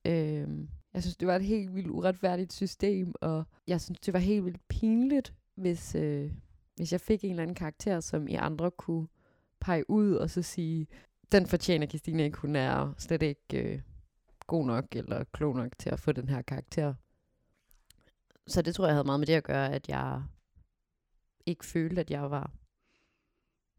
Øhm, 0.06 0.70
jeg 0.94 1.04
synes, 1.04 1.18
det 1.18 1.28
var 1.28 1.36
et 1.36 1.46
helt 1.46 1.76
vildt 1.76 1.90
uretfærdigt 1.90 2.54
system, 2.54 3.14
og 3.22 3.44
jeg 3.68 3.82
synes, 3.82 4.00
det 4.00 4.14
var 4.14 4.20
helt 4.20 4.46
vildt 4.46 4.68
pinligt, 4.68 5.34
hvis, 5.56 5.96
øh, 5.96 6.32
hvis 6.76 6.92
jeg 6.92 7.02
fik 7.02 7.24
en 7.24 7.30
eller 7.30 7.44
anden 7.44 7.56
karakter, 7.56 8.00
som 8.00 8.28
I 8.28 8.34
andre 8.34 8.72
kunne 8.72 9.08
pege 9.60 9.90
ud 9.90 10.14
og 10.14 10.30
så 10.30 10.42
sige, 10.42 10.88
den 11.32 11.46
fortjener 11.46 11.88
Christine 11.88 12.26
ikke, 12.26 12.38
hun 12.38 12.56
er 12.56 12.94
slet 12.98 13.22
ikke 13.22 13.74
øh, 13.74 13.82
god 14.48 14.66
nok 14.66 14.96
eller 14.96 15.24
klog 15.24 15.56
nok 15.56 15.72
til 15.80 15.90
at 15.90 16.00
få 16.00 16.12
den 16.12 16.30
her 16.30 16.42
karakter. 16.42 16.94
Så 18.48 18.62
det 18.62 18.76
tror 18.76 18.86
jeg 18.86 18.96
havde 18.96 19.06
meget 19.06 19.20
med 19.20 19.28
det 19.28 19.34
at 19.34 19.44
gøre, 19.44 19.74
at 19.74 19.90
jeg 19.90 20.24
ikke 21.46 21.66
følte, 21.66 22.02
at 22.02 22.12
jeg 22.12 22.32
var 22.32 22.52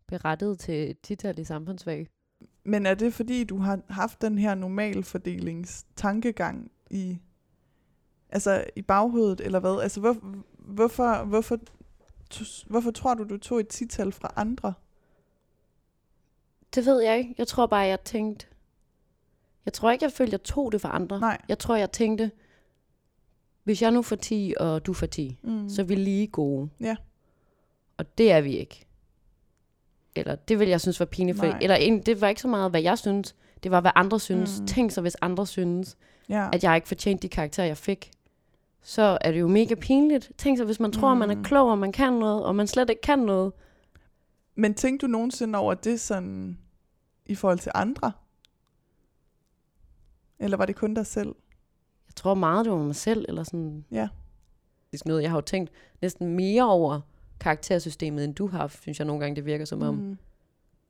berettiget 0.09 0.59
til 0.59 0.91
et 0.91 1.01
tital 1.01 1.39
i 1.39 1.45
samfundsfag. 1.45 2.07
Men 2.65 2.87
er 2.87 2.95
det 2.95 3.15
fordi, 3.15 3.45
du 3.45 3.59
har 3.59 3.81
haft 3.89 4.23
den 4.23 4.39
her 4.39 4.55
normalfordelingstankegang 4.55 6.71
i, 6.91 7.19
altså 8.31 8.65
i 8.77 8.83
baghovedet, 8.83 9.41
eller 9.41 9.61
hvad? 9.61 9.81
Altså 9.83 10.01
hvor, 10.01 10.17
hvorfor, 10.59 11.25
hvorfor, 11.25 11.59
hvorfor 12.69 12.91
tror 12.91 13.15
du, 13.15 13.25
du 13.25 13.37
tog 13.39 13.61
et 13.61 13.69
tital 13.69 14.13
fra 14.13 14.33
andre? 14.37 14.75
Det 16.75 16.87
ved 16.87 17.01
jeg 17.03 17.19
ikke. 17.19 17.35
Jeg 17.39 17.47
tror 17.49 17.67
bare, 17.67 17.81
jeg 17.81 18.01
tænkte... 18.05 18.47
Jeg 19.65 19.73
tror 19.73 19.91
ikke, 19.91 20.05
jeg 20.05 20.13
følte, 20.13 20.33
jeg 20.33 20.43
tog 20.43 20.73
det 20.73 20.81
fra 20.81 20.95
andre. 20.95 21.21
Nej. 21.21 21.39
Jeg 21.49 21.59
tror, 21.59 21.77
jeg 21.77 21.93
tænkte, 21.93 22.31
hvis 23.65 23.83
jeg 23.83 23.91
nu 23.91 24.03
får 24.03 24.17
10, 24.17 24.55
og 24.61 24.87
du 24.87 24.93
får 24.93 25.07
10, 25.07 25.39
Mm. 25.43 25.69
så 25.69 25.83
er 25.83 25.87
vi 25.87 25.95
lige 25.95 26.27
gode. 26.27 26.69
Ja. 26.81 26.97
Og 27.97 28.19
det 28.19 28.33
er 28.33 28.41
vi 28.41 28.57
ikke. 28.57 28.87
Eller 30.19 30.35
det 30.35 30.59
vil 30.59 30.69
jeg 30.69 30.81
synes 30.81 31.01
var 31.01 31.07
pinligt. 31.07 31.39
For, 31.39 31.47
Nej. 31.47 31.59
eller 31.63 31.77
en- 31.77 32.03
det 32.03 32.21
var 32.21 32.29
ikke 32.29 32.41
så 32.41 32.49
meget, 32.49 32.71
hvad 32.71 32.83
jeg 32.83 32.99
synes. 32.99 33.35
Det 33.63 33.71
var, 33.71 33.81
hvad 33.81 33.91
andre 33.95 34.21
synes. 34.21 34.59
Mm. 34.59 34.63
Mm. 34.63 34.67
Tænk 34.67 34.91
så, 34.91 35.01
hvis 35.01 35.17
andre 35.21 35.47
synes, 35.47 35.97
ja. 36.29 36.49
at 36.53 36.65
jeg 36.65 36.75
ikke 36.77 36.89
fortjente 36.89 37.23
de 37.23 37.29
karakterer, 37.29 37.67
jeg 37.67 37.77
fik. 37.77 38.11
Så 38.83 39.19
er 39.21 39.33
det 39.33 39.41
jo 39.41 39.49
mega 39.49 39.75
pinligt. 39.75 40.33
Tænk 40.39 40.59
så, 40.59 40.65
hvis 40.65 40.81
man 40.81 40.93
tror, 40.93 41.15
mm. 41.15 41.19
man 41.19 41.29
Mm. 41.29 41.39
er 41.41 41.45
klog, 41.45 41.71
og 41.71 41.79
man 41.79 41.93
kan 41.93 42.13
noget, 42.13 42.45
og 42.45 42.55
man 42.57 42.67
slet 42.67 42.91
ikke 42.91 43.03
kan 43.03 43.19
noget. 43.19 43.53
Men 44.55 44.75
tænkte 44.75 45.07
du 45.07 45.11
nogensinde 45.11 45.59
over 45.59 45.75
det 45.75 46.01
sådan 46.01 46.59
i 47.27 47.35
forhold 47.35 47.59
til 47.59 47.73
andre? 47.75 48.13
Eller 50.39 50.57
var 50.57 50.67
det 50.67 50.77
kun 50.77 50.95
dig 50.95 51.07
selv? 51.07 51.29
Jeg 52.09 52.15
tror 52.17 52.35
meget, 52.35 52.65
det 52.65 52.73
var 52.73 52.79
mig 52.79 52.97
selv, 52.97 53.25
eller 53.29 53.43
sådan... 53.43 53.85
Ja. 53.91 54.09
Det 54.93 55.01
er 55.01 55.09
noget, 55.09 55.23
jeg 55.23 55.31
har 55.31 55.37
jo 55.37 55.41
tænkt 55.43 55.71
næsten 56.03 56.29
mere 56.37 56.69
over 56.71 57.01
karaktersystemet, 57.41 58.25
end 58.25 58.35
du 58.35 58.47
har, 58.47 58.69
synes 58.69 58.99
jeg 58.99 59.07
nogle 59.07 59.21
gange, 59.21 59.37
det 59.37 59.45
virker 59.45 59.65
som 59.65 59.83
om. 59.83 59.95
Mm. 59.95 60.19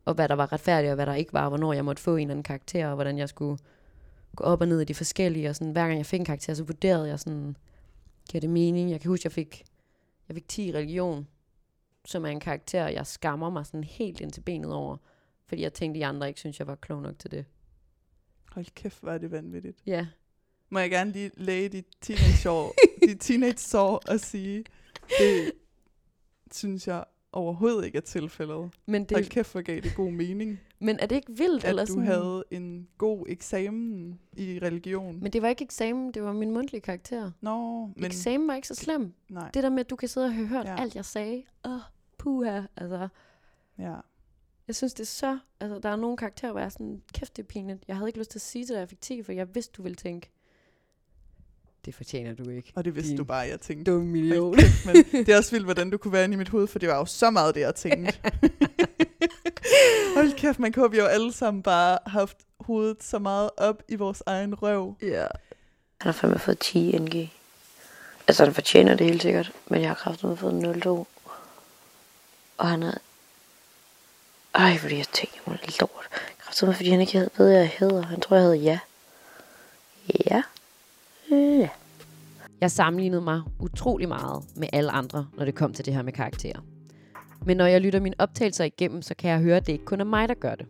Og 0.05 0.15
hvad 0.15 0.29
der 0.29 0.35
var 0.35 0.53
retfærdigt, 0.53 0.91
og 0.91 0.95
hvad 0.95 1.07
der 1.07 1.15
ikke 1.15 1.33
var, 1.33 1.43
og 1.43 1.49
hvornår 1.49 1.73
jeg 1.73 1.85
måtte 1.85 2.03
få 2.03 2.17
en 2.17 2.21
eller 2.21 2.31
anden 2.31 2.43
karakter, 2.43 2.89
og 2.89 2.95
hvordan 2.95 3.19
jeg 3.19 3.29
skulle 3.29 3.59
gå 4.37 4.45
op 4.45 4.61
og 4.61 4.69
ned 4.69 4.81
i 4.81 4.85
de 4.85 4.95
forskellige. 4.95 5.49
Og 5.49 5.57
sådan, 5.57 5.73
hver 5.73 5.87
gang 5.87 5.99
jeg 5.99 6.07
fik 6.07 6.21
en 6.21 6.27
karakter, 6.27 6.55
så 6.55 6.65
vurderede 6.65 7.09
jeg 7.09 7.21
sådan, 7.21 7.57
giver 8.31 8.41
det 8.41 8.51
mening? 8.51 8.91
Jeg 8.91 9.01
kan 9.01 9.09
huske, 9.09 9.27
jeg 9.27 9.33
fik, 9.33 9.65
jeg 10.29 10.35
fik 10.35 10.49
10 10.49 10.69
i 10.69 10.73
religion, 10.73 11.27
som 12.05 12.25
er 12.25 12.29
en 12.29 12.41
karakter, 12.41 12.89
jeg 12.89 13.07
skammer 13.07 13.51
mig 13.51 13.67
sådan 13.67 13.85
helt 13.85 14.21
ind 14.21 14.31
til 14.31 14.41
benet 14.41 14.73
over. 14.73 14.97
Fordi 15.47 15.63
jeg 15.63 15.73
tænkte, 15.73 15.99
at 15.99 16.01
de 16.01 16.07
andre 16.07 16.29
ikke 16.29 16.41
synes, 16.41 16.59
jeg 16.59 16.67
var 16.67 16.75
klog 16.75 17.03
nok 17.03 17.19
til 17.19 17.31
det. 17.31 17.45
Hold 18.53 18.67
kæft, 18.75 19.03
er 19.03 19.19
det 19.19 19.31
vanvittigt. 19.31 19.79
Ja. 19.87 20.07
Må 20.71 20.79
jeg 20.79 20.91
gerne 20.91 21.13
lige 21.13 21.31
læge 21.35 21.69
dit 21.69 21.87
teenage-år, 22.01 22.75
dit 23.07 23.21
teenage-sår 23.21 24.03
og 24.09 24.21
sige, 24.21 24.65
det 25.19 25.53
synes 26.55 26.89
jeg 26.89 27.05
overhovedet 27.33 27.85
ikke 27.87 27.97
er 27.99 28.03
tilfældet. 28.03 28.71
Men, 28.87 29.03
Det... 29.05 29.11
Hold 29.17 29.25
det, 29.25 29.33
kæft, 29.33 29.53
hvor 29.53 29.61
gav 29.63 29.81
det 29.81 29.95
god 29.97 30.11
mening, 30.11 30.61
men 30.79 30.99
er 31.01 31.07
det 31.07 31.17
ikke 31.17 31.33
vildt? 31.37 31.65
at 31.65 31.69
eller 31.71 31.85
du 31.85 31.93
sådan? 31.93 32.07
havde 32.07 32.45
en 32.51 32.89
god 32.99 33.27
eksamen 33.29 34.21
i 34.37 34.59
religion. 34.63 35.21
Men 35.23 35.33
det 35.33 35.43
var 35.43 35.49
ikke 35.49 35.65
eksamen, 35.65 36.13
det 36.13 36.23
var 36.23 36.33
min 36.33 36.51
mundtlige 36.51 36.81
karakter. 36.81 37.31
Nå, 37.41 37.81
Men... 37.87 37.93
men 37.97 38.05
Eksamen 38.05 38.49
var 38.49 38.55
ikke 38.55 38.69
så 38.69 38.75
slem. 38.75 39.13
nej, 39.29 39.51
Det 39.55 39.63
der 39.63 39.71
med, 39.71 39.81
at 39.81 39.91
du 39.91 39.97
kan 39.97 40.09
sidde 40.09 40.27
og 40.27 40.33
høre 40.35 40.47
hørt 40.47 40.65
Ja. 40.67 40.71
ja. 40.73 40.81
alt, 40.81 40.95
jeg 40.97 41.05
sagde. 41.05 41.43
Åh, 41.65 41.73
oh, 41.73 41.81
puha. 42.19 42.63
Altså, 42.77 43.09
ja. 43.79 43.95
jeg 44.67 44.77
synes, 44.77 44.95
det 44.95 45.01
er 45.01 45.07
så... 45.07 45.39
Altså, 45.61 45.79
der 45.79 45.89
er 45.89 45.97
nogle 45.97 46.17
karakterer, 46.17 46.51
hvor 46.53 46.61
jeg 46.61 46.67
er 46.67 46.71
sådan, 46.71 47.03
kæft, 47.15 47.37
det 47.37 47.43
er 47.43 47.47
pinligt. 47.47 47.85
Jeg 47.89 47.97
havde 47.97 48.09
ikke 48.09 48.19
lyst 48.19 48.31
til 48.31 48.39
at 48.39 48.43
sige 48.43 48.67
det, 48.67 48.75
da 48.75 48.79
jeg 48.79 48.89
fik 48.89 49.01
10, 49.01 49.23
for 49.23 49.33
jeg 49.33 49.55
vidste, 49.55 49.73
du 49.77 49.83
ville 49.83 49.97
tænke, 49.97 50.31
det 51.85 51.95
fortjener 51.95 52.35
du 52.35 52.51
ikke. 52.51 52.73
Og 52.77 52.85
det 52.85 52.95
vidste 52.95 53.09
Din 53.11 53.17
du 53.17 53.25
bare, 53.25 53.39
jeg 53.39 53.61
tænkte. 53.61 53.93
Dum 53.93 54.01
million. 54.03 54.57
Kæft, 54.57 54.87
men 54.87 54.97
det 55.27 55.29
er 55.29 55.37
også 55.37 55.51
vildt, 55.51 55.67
hvordan 55.67 55.91
du 55.91 55.99
kunne 55.99 56.13
være 56.13 56.25
inde 56.25 56.35
i 56.35 56.39
mit 56.39 56.49
hoved, 56.49 56.67
for 56.67 56.79
det 56.79 56.89
var 56.89 56.97
jo 56.97 57.05
så 57.05 57.31
meget 57.31 57.55
det, 57.55 57.61
jeg 57.61 57.75
tænkte. 57.75 58.19
Hold 60.17 60.33
kæft, 60.37 60.59
man 60.59 60.73
kunne 60.73 60.97
jo 60.99 61.05
alle 61.07 61.33
sammen 61.33 61.63
bare 61.63 61.99
haft 62.07 62.37
hovedet 62.61 63.03
så 63.05 63.19
meget 63.19 63.51
op 63.57 63.83
i 63.89 63.95
vores 63.95 64.23
egen 64.27 64.55
røv. 64.55 64.95
ja. 65.03 65.27
Han 66.01 66.07
har 66.07 66.13
fandme 66.13 66.39
fået 66.39 66.59
10 66.59 66.99
NG. 66.99 67.33
Altså, 68.29 68.45
han 68.45 68.55
fortjener 68.55 68.95
det 68.95 69.07
helt 69.07 69.23
sikkert. 69.23 69.53
Men 69.67 69.81
jeg 69.81 69.91
har 69.91 69.95
kraftigt 69.95 70.39
fået 70.39 70.85
0-2. 70.87 70.89
Og 72.59 72.69
han 72.69 72.83
er... 72.83 72.95
Ej, 74.55 74.79
fordi 74.79 74.97
jeg 74.97 75.07
tænker, 75.13 75.37
hun 75.45 75.55
er 75.55 75.77
lort. 75.81 76.09
Kraftigt 76.39 76.77
fordi 76.77 76.91
han 76.91 77.01
ikke 77.01 77.13
havde- 77.13 77.31
ved, 77.39 77.47
hvad 77.47 77.57
jeg 77.59 77.73
hedder. 77.79 78.03
Han 78.03 78.21
tror, 78.21 78.37
jeg 78.37 78.43
hedder 78.45 78.57
ja. 78.57 78.79
Ja. 80.31 80.43
Ja. 81.31 81.69
Jeg 82.61 82.71
sammenlignede 82.71 83.23
mig 83.23 83.43
utrolig 83.61 84.09
meget 84.09 84.45
med 84.57 84.69
alle 84.73 84.91
andre, 84.91 85.27
når 85.37 85.45
det 85.45 85.55
kom 85.55 85.73
til 85.73 85.85
det 85.85 85.95
her 85.95 86.03
med 86.03 86.13
karakterer. 86.13 86.61
Men 87.47 87.57
når 87.57 87.67
jeg 87.67 87.81
lytter 87.81 88.01
mine 88.01 88.15
optagelser 88.19 88.65
igennem, 88.65 89.03
så 89.03 89.15
kan 89.15 89.31
jeg 89.31 89.41
høre, 89.41 89.57
at 89.57 89.67
det 89.67 89.73
ikke 89.73 89.85
kun 89.85 90.01
er 90.01 90.05
mig, 90.05 90.29
der 90.29 90.35
gør 90.35 90.55
det. 90.55 90.67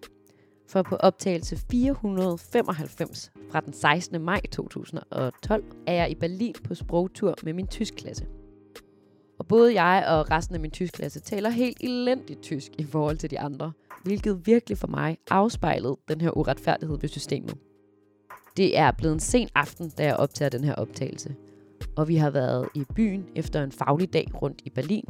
For 0.69 0.83
på 0.83 0.97
optagelse 0.97 1.57
495 1.71 3.31
fra 3.51 3.61
den 3.61 3.73
16. 3.73 4.23
maj 4.23 4.41
2012 4.53 5.65
er 5.87 5.93
jeg 5.93 6.11
i 6.11 6.15
Berlin 6.15 6.55
på 6.65 6.75
sprogtur 6.75 7.35
med 7.43 7.53
min 7.53 7.67
tyskklasse. 7.67 8.27
Og 9.39 9.47
både 9.47 9.83
jeg 9.83 10.07
og 10.09 10.31
resten 10.31 10.55
af 10.55 10.61
min 10.61 10.71
tyskklasse 10.71 11.21
taler 11.21 11.51
helt 11.51 11.77
elendigt 11.81 12.41
tysk 12.43 12.73
i 12.79 12.85
forhold 12.85 13.17
til 13.17 13.31
de 13.31 13.41
andre, 13.41 13.73
hvilket 14.05 14.47
virkelig 14.47 14.79
for 14.79 14.87
mig 14.87 15.19
afspejlede 15.31 15.97
den 16.09 16.21
her 16.21 16.31
uretfærdighed 16.31 16.99
ved 17.01 17.09
systemet. 17.09 17.57
Det 18.59 18.79
er 18.79 18.91
blevet 18.91 19.15
en 19.15 19.21
sen 19.21 19.49
aften, 19.55 19.91
da 19.99 20.05
jeg 20.05 20.17
optager 20.17 20.49
den 20.49 20.65
her 20.65 20.75
optagelse, 20.75 21.35
og 21.97 22.09
vi 22.09 22.17
har 22.17 22.31
været 22.31 22.69
i 22.75 22.85
byen 22.95 23.25
efter 23.37 23.63
en 23.63 23.73
faglig 23.73 24.13
dag 24.13 24.43
rundt 24.43 24.63
i 24.65 24.71
Berlin. 24.71 25.05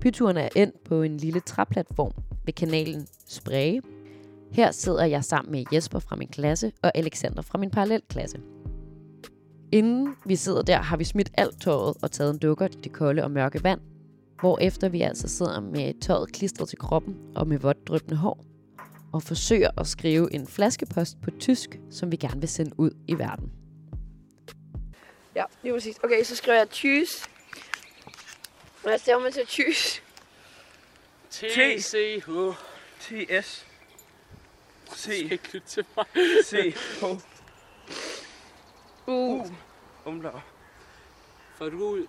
Byturen 0.00 0.36
er 0.36 0.48
endt 0.56 0.84
på 0.84 1.02
en 1.02 1.16
lille 1.16 1.40
træplatform 1.40 2.12
ved 2.44 2.52
kanalen 2.52 3.06
Spree. 3.26 3.80
Her 4.52 4.70
sidder 4.70 5.04
jeg 5.04 5.24
sammen 5.24 5.52
med 5.52 5.64
Jesper 5.72 5.98
fra 5.98 6.16
min 6.16 6.28
klasse 6.28 6.72
og 6.82 6.92
Alexander 6.94 7.42
fra 7.42 7.58
min 7.58 7.70
parallelklasse. 7.70 8.40
Inden 9.72 10.14
vi 10.26 10.36
sidder 10.36 10.62
der, 10.62 10.76
har 10.76 10.96
vi 10.96 11.04
smidt 11.04 11.30
alt 11.34 11.60
tøjet 11.60 11.96
og 12.02 12.10
taget 12.10 12.30
en 12.30 12.38
dukker 12.38 12.66
i 12.66 12.80
det 12.84 12.92
kolde 12.92 13.24
og 13.24 13.30
mørke 13.30 13.64
vand, 13.64 13.80
hvorefter 14.40 14.88
vi 14.88 15.00
altså 15.00 15.28
sidder 15.28 15.60
med 15.60 16.00
tøjet 16.00 16.32
klistret 16.32 16.68
til 16.68 16.78
kroppen 16.78 17.16
og 17.34 17.48
med 17.48 17.58
vådt 17.58 17.88
dryppende 17.88 18.16
hår, 18.16 18.47
og 19.12 19.22
forsøger 19.22 19.70
at 19.80 19.86
skrive 19.86 20.34
en 20.34 20.46
flaskepost 20.46 21.20
på 21.22 21.30
tysk, 21.30 21.78
som 21.90 22.12
vi 22.12 22.16
gerne 22.16 22.40
vil 22.40 22.48
sende 22.48 22.80
ud 22.80 22.90
i 23.08 23.18
verden. 23.18 23.52
Ja, 25.34 25.44
lige 25.62 25.72
præcis. 25.72 25.98
Okay, 26.04 26.24
så 26.24 26.36
skriver 26.36 26.58
jeg 26.58 26.70
tjys. 26.70 27.24
Hvad 28.82 28.98
staver 28.98 29.20
man 29.20 29.32
til 29.32 29.46
tjys? 29.46 30.02
T-C-H. 31.30 32.54
T-S. 33.00 33.66
C. 34.96 35.38
C. 36.44 36.74
H. 37.00 37.04
Uh. 39.06 39.46
Umlaut. 40.04 40.42
Får 41.56 41.68
du 41.68 42.06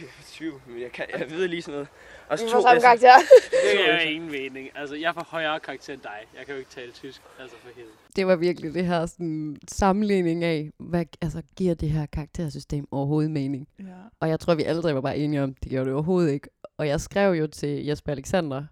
ud 0.00 0.06
12? 0.06 0.10
20, 0.32 0.60
men 0.66 0.80
jeg, 0.82 0.92
kan, 0.92 1.04
jeg 1.18 1.30
ved 1.30 1.48
lige 1.48 1.62
sådan 1.62 1.74
noget. 1.74 1.88
Og 2.28 2.38
så 2.38 2.44
to 2.44 2.50
samme 2.62 2.68
S'er. 2.68 2.80
karakter. 2.80 3.14
Det 3.50 3.90
er 3.90 3.98
ingen 4.14 4.30
mening. 4.30 4.68
Altså, 4.74 4.96
jeg 4.96 5.14
får 5.14 5.26
højere 5.30 5.60
karakter 5.60 5.92
end 5.92 6.02
dig. 6.02 6.18
Jeg 6.38 6.46
kan 6.46 6.54
jo 6.54 6.58
ikke 6.58 6.70
tale 6.70 6.92
tysk. 6.92 7.22
Altså, 7.40 7.56
for 7.62 7.68
helvede. 7.76 7.94
det 8.16 8.26
var 8.26 8.36
virkelig 8.36 8.74
det 8.74 8.86
her 8.86 9.06
sådan, 9.06 9.56
sammenligning 9.68 10.44
af, 10.44 10.70
hvad 10.78 11.04
altså, 11.20 11.42
giver 11.56 11.74
det 11.74 11.90
her 11.90 12.06
karaktersystem 12.06 12.86
overhovedet 12.90 13.30
mening? 13.30 13.68
Ja. 13.78 13.84
Og 14.20 14.28
jeg 14.28 14.40
tror, 14.40 14.54
vi 14.54 14.62
alle 14.62 14.82
tre 14.82 14.94
var 14.94 15.00
bare 15.00 15.18
enige 15.18 15.42
om, 15.42 15.54
det 15.54 15.70
gjorde 15.70 15.84
det 15.86 15.94
overhovedet 15.94 16.32
ikke. 16.32 16.48
Og 16.78 16.86
jeg 16.88 17.00
skrev 17.00 17.32
jo 17.32 17.46
til 17.46 17.84
Jesper 17.84 18.12
Alexander, 18.12 18.64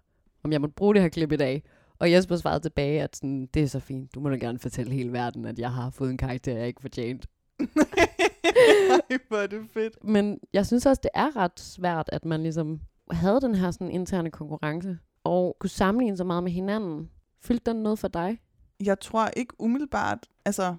om 0.43 0.51
jeg 0.51 0.61
måtte 0.61 0.75
bruge 0.75 0.93
det 0.93 1.01
her 1.01 1.09
klip 1.09 1.31
i 1.31 1.35
dag. 1.35 1.63
Og 1.99 2.11
Jesper 2.11 2.35
svarede 2.35 2.59
tilbage, 2.63 3.01
at 3.01 3.15
sådan, 3.15 3.45
det 3.53 3.63
er 3.63 3.67
så 3.67 3.79
fint. 3.79 4.15
Du 4.15 4.19
må 4.19 4.29
da 4.29 4.35
gerne 4.35 4.59
fortælle 4.59 4.93
hele 4.93 5.13
verden, 5.13 5.45
at 5.45 5.59
jeg 5.59 5.71
har 5.71 5.89
fået 5.89 6.09
en 6.09 6.17
karakter, 6.17 6.57
jeg 6.57 6.67
ikke 6.67 6.81
fortjent. 6.81 7.25
Ej, 8.89 9.17
hvor 9.27 9.37
er 9.37 9.47
det 9.47 9.69
fedt. 9.73 10.03
Men 10.03 10.39
jeg 10.53 10.65
synes 10.65 10.85
også, 10.85 10.99
det 11.03 11.11
er 11.13 11.35
ret 11.35 11.59
svært, 11.59 12.09
at 12.11 12.25
man 12.25 12.43
ligesom 12.43 12.79
havde 13.11 13.41
den 13.41 13.55
her 13.55 13.71
sådan 13.71 13.91
interne 13.91 14.31
konkurrence, 14.31 14.97
og 15.23 15.57
kunne 15.59 15.69
sammenligne 15.69 16.17
så 16.17 16.23
meget 16.23 16.43
med 16.43 16.51
hinanden. 16.51 17.09
Fyldte 17.41 17.71
den 17.71 17.83
noget 17.83 17.99
for 17.99 18.07
dig? 18.07 18.39
Jeg 18.79 18.99
tror 18.99 19.27
ikke 19.27 19.53
umiddelbart, 19.59 20.27
altså, 20.45 20.75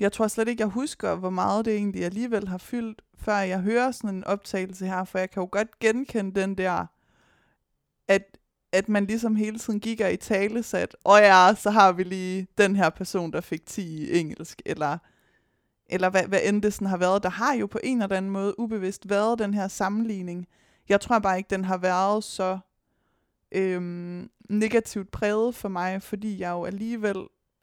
jeg 0.00 0.12
tror 0.12 0.28
slet 0.28 0.48
ikke, 0.48 0.60
jeg 0.60 0.68
husker, 0.68 1.14
hvor 1.14 1.30
meget 1.30 1.64
det 1.64 1.76
egentlig 1.76 2.04
alligevel 2.04 2.48
har 2.48 2.58
fyldt, 2.58 3.02
før 3.18 3.36
jeg 3.38 3.60
hører 3.60 3.90
sådan 3.90 4.14
en 4.14 4.24
optagelse 4.24 4.86
her, 4.86 5.04
for 5.04 5.18
jeg 5.18 5.30
kan 5.30 5.40
jo 5.40 5.48
godt 5.52 5.78
genkende 5.78 6.40
den 6.40 6.54
der, 6.54 6.86
at, 8.08 8.38
at 8.72 8.88
man 8.88 9.06
ligesom 9.06 9.36
hele 9.36 9.58
tiden 9.58 9.80
gik 9.80 10.00
og 10.00 10.12
i 10.12 10.16
tale 10.16 10.62
sat, 10.62 10.96
og 11.04 11.18
ja, 11.18 11.54
så 11.54 11.70
har 11.70 11.92
vi 11.92 12.02
lige 12.02 12.46
den 12.58 12.76
her 12.76 12.90
person, 12.90 13.32
der 13.32 13.40
fik 13.40 13.66
10 13.66 13.82
i 13.82 14.18
engelsk, 14.18 14.62
eller, 14.66 14.98
eller 15.88 16.10
hvad, 16.10 16.22
hvad 16.26 16.40
end 16.44 16.62
det 16.62 16.72
sådan 16.74 16.86
har 16.88 16.96
været. 16.96 17.22
Der 17.22 17.28
har 17.28 17.54
jo 17.54 17.66
på 17.66 17.78
en 17.82 18.02
eller 18.02 18.16
anden 18.16 18.30
måde 18.30 18.60
ubevidst 18.60 19.08
været 19.08 19.38
den 19.38 19.54
her 19.54 19.68
sammenligning. 19.68 20.48
Jeg 20.88 21.00
tror 21.00 21.18
bare 21.18 21.38
ikke, 21.38 21.50
den 21.50 21.64
har 21.64 21.76
været 21.78 22.24
så 22.24 22.58
øhm, 23.52 24.30
negativt 24.50 25.10
præget 25.10 25.54
for 25.54 25.68
mig, 25.68 26.02
fordi 26.02 26.40
jeg 26.40 26.50
jo 26.50 26.64
alligevel, 26.64 27.16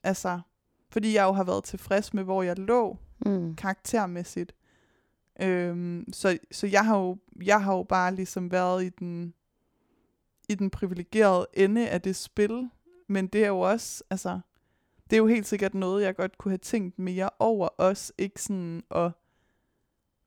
altså, 0.04 0.40
fordi 0.90 1.14
jeg 1.14 1.24
jo 1.24 1.32
har 1.32 1.44
været 1.44 1.64
tilfreds 1.64 2.14
med, 2.14 2.24
hvor 2.24 2.44
jeg 2.44 2.60
lå 2.60 2.98
Mm. 3.26 3.56
karaktermæssigt. 3.56 4.56
Øhm, 5.42 6.06
så, 6.14 6.38
så 6.52 6.68
jeg 6.68 6.86
har 6.86 6.98
jo 6.98 7.18
jeg 7.44 7.64
har 7.64 7.76
jo 7.76 7.84
bare 7.84 8.16
ligesom 8.16 8.52
været 8.52 8.84
i 8.84 8.90
den 8.90 9.34
i 10.50 10.56
den 10.56 10.70
privilegerede 10.70 11.48
ende 11.54 11.90
af 11.90 12.02
det 12.02 12.16
spil, 12.16 12.70
men 13.08 13.28
det 13.28 13.44
er 13.44 13.48
jo 13.48 13.60
også, 13.60 14.04
altså, 14.10 14.40
det 15.10 15.14
er 15.14 15.18
jo 15.18 15.28
helt 15.28 15.48
sikkert 15.48 15.74
noget, 15.74 16.04
jeg 16.04 16.16
godt 16.16 16.38
kunne 16.38 16.52
have 16.52 16.58
tænkt 16.58 17.00
mere 17.00 17.30
over 17.40 17.68
også, 17.68 18.14
ikke 18.18 18.42
sådan 18.42 18.84
at 18.92 19.12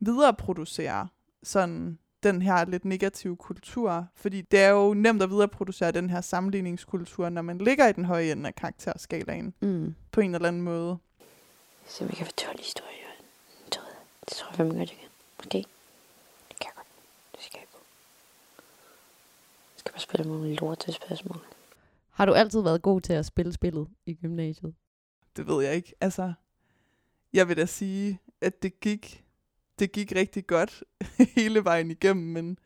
videreproducere 0.01 1.09
sådan 1.43 1.99
den 2.23 2.43
her 2.43 2.65
lidt 2.65 2.85
negative 2.85 3.37
kultur, 3.37 4.07
fordi 4.15 4.41
det 4.41 4.61
er 4.61 4.69
jo 4.69 4.95
nemt 4.95 5.23
at 5.23 5.31
videreproducere 5.31 5.93
den 5.93 6.11
her 6.11 6.21
sammenligningskultur, 6.21 7.29
når 7.29 7.43
man 7.43 7.59
ligger 7.59 7.87
i 7.89 7.93
den 7.93 8.05
høje 8.05 8.33
ende 8.33 8.47
af 8.49 8.55
karakterskalaen, 8.55 9.55
Mm. 9.61 9.95
på 10.13 10.21
en 10.21 10.35
eller 10.35 10.49
anden 10.49 10.63
måde. 10.63 10.99
Se 11.87 12.05
om 12.05 12.09
jeg 12.11 12.17
kan 12.17 12.27
få 12.27 12.33
12 12.33 12.59
historier. 12.59 12.93
Det 13.65 13.73
tror 13.73 13.85
jeg. 14.49 14.57
Fandme 14.57 14.75
godt, 14.79 14.91
jeg 14.91 14.99
kan. 14.99 15.09
Okay. 15.47 15.59
Det 16.49 16.59
kan 16.61 16.67
jeg 16.67 16.73
godt. 16.77 16.87
Det 17.35 17.43
skal 17.43 17.59
jeg 17.59 17.67
gå. 17.73 17.79
Jeg 19.75 19.81
skal 19.81 19.93
bare 19.93 20.01
spille 20.01 20.27
nogle 20.33 20.55
lort 20.55 20.79
til 20.79 20.93
spørgsmål. 20.95 21.41
Har 22.19 22.27
du 22.27 22.33
altid 22.33 22.63
været 22.63 22.83
god 22.83 23.01
til 23.01 23.13
at 23.13 23.27
spille 23.27 23.53
spillet 23.53 23.89
i 24.07 24.15
gymnasiet? 24.15 24.75
Det 25.37 25.47
ved 25.47 25.65
jeg 25.65 25.75
ikke. 25.75 25.95
Altså, 26.01 26.33
jeg 27.33 27.49
vil 27.49 27.57
da 27.57 27.67
sige, 27.67 28.21
at 28.41 28.63
det 28.63 28.81
gik, 28.81 29.25
det 29.79 29.93
gik 29.93 30.13
rigtig 30.17 30.47
godt 30.47 30.85
hele 31.37 31.65
vejen 31.65 31.91
igennem, 31.91 32.27
men 32.27 32.59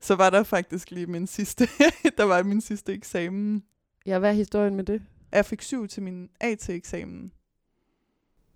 så 0.00 0.14
var 0.14 0.30
der 0.30 0.42
faktisk 0.42 0.90
lige 0.90 1.06
min 1.06 1.26
sidste, 1.26 1.64
der 2.18 2.22
var 2.24 2.42
min 2.42 2.60
sidste 2.60 2.92
eksamen. 2.92 3.64
Ja, 4.06 4.18
hvad 4.18 4.30
er 4.30 4.34
historien 4.34 4.74
med 4.74 4.84
det? 4.84 5.02
Jeg 5.32 5.44
fik 5.44 5.62
syv 5.62 5.88
til 5.88 6.02
min 6.02 6.30
AT-eksamen. 6.40 7.32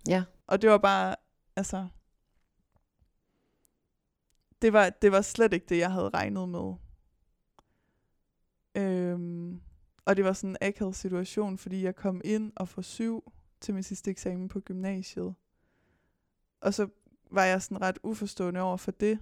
Ja. 0.07 0.23
Og 0.47 0.61
det 0.61 0.69
var 0.69 0.77
bare, 0.77 1.15
altså, 1.55 1.87
det 4.61 4.73
var, 4.73 4.89
det 4.89 5.11
var 5.11 5.21
slet 5.21 5.53
ikke 5.53 5.65
det, 5.69 5.77
jeg 5.77 5.91
havde 5.91 6.09
regnet 6.09 6.49
med. 6.49 6.73
Øhm, 8.75 9.61
og 10.05 10.17
det 10.17 10.25
var 10.25 10.33
sådan 10.33 10.49
en 10.49 10.57
akavet 10.61 10.95
situation, 10.95 11.57
fordi 11.57 11.83
jeg 11.83 11.95
kom 11.95 12.21
ind 12.23 12.51
og 12.55 12.69
får 12.69 12.81
syv 12.81 13.31
til 13.61 13.73
min 13.73 13.83
sidste 13.83 14.11
eksamen 14.11 14.47
på 14.47 14.59
gymnasiet. 14.59 15.35
Og 16.61 16.73
så 16.73 16.87
var 17.31 17.43
jeg 17.43 17.61
sådan 17.61 17.81
ret 17.81 17.99
uforstående 18.03 18.61
over 18.61 18.77
for 18.77 18.91
det. 18.91 19.19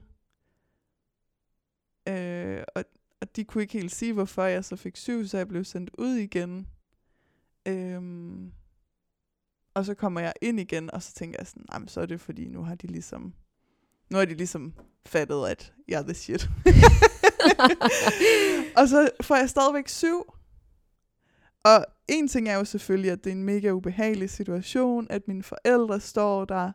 Øh, 2.08 2.64
og, 2.76 2.84
og 3.22 3.36
de 3.36 3.44
kunne 3.44 3.62
ikke 3.62 3.74
helt 3.74 3.92
sige, 3.92 4.14
hvorfor 4.14 4.44
jeg 4.44 4.66
så 4.66 4.76
fik 4.76 4.98
syv, 4.98 5.26
så 5.28 5.38
jeg 5.38 5.48
blev 5.48 5.64
sendt 5.64 5.92
ud 5.98 6.16
igen. 6.16 6.68
Øhm, 7.66 8.52
og 9.74 9.86
så 9.86 9.94
kommer 9.94 10.22
jeg 10.22 10.34
ind 10.42 10.60
igen, 10.60 10.92
og 10.92 11.04
så 11.04 11.14
tænker 11.14 11.40
jeg 11.40 11.48
sådan, 11.48 11.66
"Jamen, 11.74 11.88
så 11.88 12.02
er 12.02 12.06
det 12.06 12.22
fordi, 12.22 12.48
nu 12.48 12.64
har 12.64 12.76
de 12.76 12.88
ligesom, 12.88 13.34
nu 14.10 14.18
har 14.18 14.26
de 14.26 14.34
ligesom 14.34 14.74
fattet, 15.06 15.48
at 15.48 15.74
jeg 15.88 16.00
er 16.00 16.04
the 16.04 16.14
shit. 16.14 16.42
og 18.78 18.88
så 18.88 19.10
får 19.22 19.36
jeg 19.36 19.50
stadigvæk 19.50 19.88
syv. 19.88 20.34
Og 21.64 21.86
en 22.08 22.28
ting 22.28 22.50
er 22.50 22.56
jo 22.56 22.66
selvfølgelig, 22.66 23.12
at 23.12 23.24
det 23.24 23.30
er 23.30 23.36
en 23.36 23.44
mega 23.44 23.72
ubehagelig 23.72 24.30
situation, 24.30 25.08
at 25.10 25.28
mine 25.28 25.44
forældre 25.44 26.00
står 26.00 26.46
der, 26.46 26.72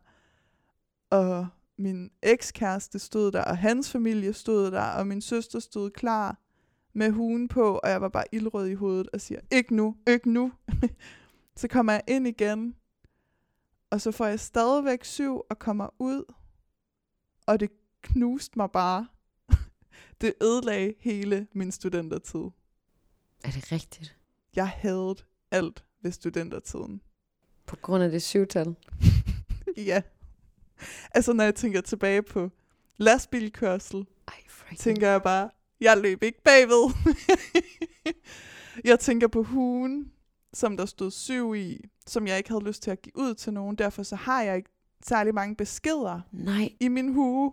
og 1.11 1.47
min 1.79 2.11
ekskæreste 2.23 2.99
stod 2.99 3.33
der, 3.33 3.45
og 3.45 3.59
hans 3.59 3.93
familie 3.93 4.33
stod 4.33 4.71
der, 4.71 4.83
og 4.83 5.07
min 5.07 5.21
søster 5.21 5.61
stod 5.61 5.91
klar 5.91 6.39
med 6.93 7.11
hugen 7.11 7.49
på, 7.49 7.81
og 7.83 7.91
jeg 7.91 8.01
var 8.01 8.09
bare 8.09 8.25
ildrød 8.33 8.67
i 8.67 8.75
hovedet 8.75 9.09
og 9.13 9.21
siger, 9.21 9.41
ikke 9.51 9.77
nu, 9.77 9.97
ikke 10.09 10.31
nu. 10.31 10.53
så 11.61 11.69
kommer 11.69 11.93
jeg 11.93 12.03
ind 12.09 12.29
igen, 12.29 12.77
og 13.91 14.01
så 14.01 14.11
får 14.11 14.27
jeg 14.27 14.41
stadigvæk 14.41 15.05
syv 15.05 15.41
og 15.51 15.59
kommer 15.59 15.89
ud, 15.99 16.35
og 17.47 17.61
det 17.61 17.71
knuste 18.03 18.59
mig 18.59 18.71
bare. 18.71 19.07
det 20.21 20.35
ødelagde 20.43 20.95
hele 21.01 21.47
min 21.53 21.73
studentertid. 21.73 22.45
Er 23.45 23.51
det 23.51 23.73
rigtigt? 23.73 24.17
Jeg 24.57 24.69
havde 24.69 25.15
alt 25.51 25.85
ved 26.03 26.13
studentertiden. 26.13 27.01
På 27.67 27.77
grund 27.77 28.05
af 28.05 28.11
det 28.11 28.23
syvtal? 28.23 28.75
ja. 29.77 30.03
Altså, 31.15 31.33
når 31.33 31.45
jeg 31.45 31.55
tænker 31.55 31.81
tilbage 31.81 32.23
på 32.23 32.51
lastbilkørsel, 32.97 34.07
Ej, 34.29 34.35
freaking. 34.49 34.79
tænker 34.81 35.09
jeg 35.09 35.23
bare, 35.23 35.51
jeg 35.81 35.99
løb 35.99 36.23
ikke 36.23 36.43
bagved. 36.43 36.95
jeg 38.85 39.01
tænker 39.01 39.29
på 39.29 39.43
hugen, 39.43 40.13
som 40.53 40.77
der 40.77 40.87
stod 40.87 41.11
syv 41.11 41.55
i, 41.55 41.85
som 42.07 42.27
jeg 42.27 42.39
ikke 42.39 42.51
havde 42.51 42.65
lyst 42.65 42.83
til 42.83 42.91
at 42.91 43.03
give 43.03 43.17
ud 43.19 43.35
til 43.35 43.53
nogen. 43.53 43.77
Derfor 43.77 44.03
så 44.03 44.17
har 44.17 44.43
jeg 44.43 44.57
ikke 44.57 44.71
særlig 45.05 45.35
mange 45.35 45.57
beskeder 45.57 46.21
Nej. 46.33 46.73
i 46.81 46.89
min 46.89 47.13
hue. 47.13 47.53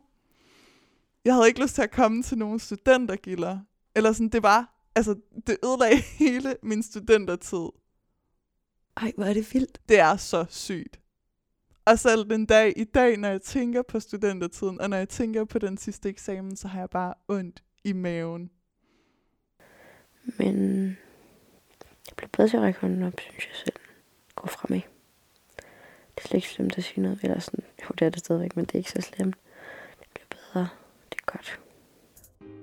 Jeg 1.26 1.34
havde 1.34 1.48
ikke 1.48 1.62
lyst 1.62 1.76
til 1.76 1.82
at 1.82 1.92
komme 1.92 2.24
til 2.24 2.38
nogen 2.38 2.60
studentergilder. 2.60 3.60
Eller 3.96 4.12
sådan, 4.12 4.30
det 4.30 4.44
var, 4.44 4.73
altså, 4.96 5.16
det 5.48 5.58
ødelagde 5.66 5.98
hele 6.24 6.56
min 6.64 6.84
studentertid. 6.84 7.70
Ej, 8.98 9.12
hvor 9.16 9.26
er 9.26 9.34
det 9.34 9.54
vildt. 9.54 9.82
Det 9.90 10.00
er 10.00 10.18
så 10.18 10.46
sygt. 10.50 11.00
Og 11.86 12.00
selv 12.00 12.30
den 12.30 12.46
dag 12.46 12.74
i 12.76 12.84
dag, 12.84 13.18
når 13.18 13.30
jeg 13.30 13.42
tænker 13.42 13.82
på 13.82 14.00
studentertiden, 14.00 14.82
og 14.82 14.90
når 14.90 14.98
jeg 14.98 15.10
tænker 15.10 15.46
på 15.46 15.60
den 15.60 15.78
sidste 15.78 16.10
eksamen, 16.10 16.56
så 16.56 16.68
har 16.68 16.80
jeg 16.80 16.90
bare 16.90 17.14
ondt 17.28 17.64
i 17.84 17.94
maven. 17.94 18.50
Men 20.38 20.86
jeg 22.08 22.16
blev 22.16 22.30
bedre 22.30 22.50
til 22.50 22.58
at 22.58 22.64
række 22.64 22.80
hånden 22.80 23.04
op, 23.04 23.14
synes 23.20 23.48
jeg 23.48 23.56
selv. 23.56 23.76
Gå 24.36 24.48
fremad. 24.48 24.82
Det 26.16 26.24
er 26.24 26.28
slet 26.28 26.34
ikke 26.34 26.50
slemt 26.50 26.78
at 26.78 26.84
sige 26.84 27.02
noget. 27.02 27.20
Eller 27.24 27.40
sådan, 27.40 27.66
jo, 27.84 27.90
det 28.00 28.06
er 28.06 28.10
det 28.10 28.20
stadigvæk, 28.20 28.56
men 28.56 28.66
det 28.66 28.74
er 28.74 28.80
ikke 28.80 28.92
så 28.92 29.02
slemt. 29.02 29.36
Det 30.00 30.08
bliver 30.14 30.26
bedre. 30.30 30.70
Det 31.12 31.20
er 31.20 31.32
godt. 31.32 31.60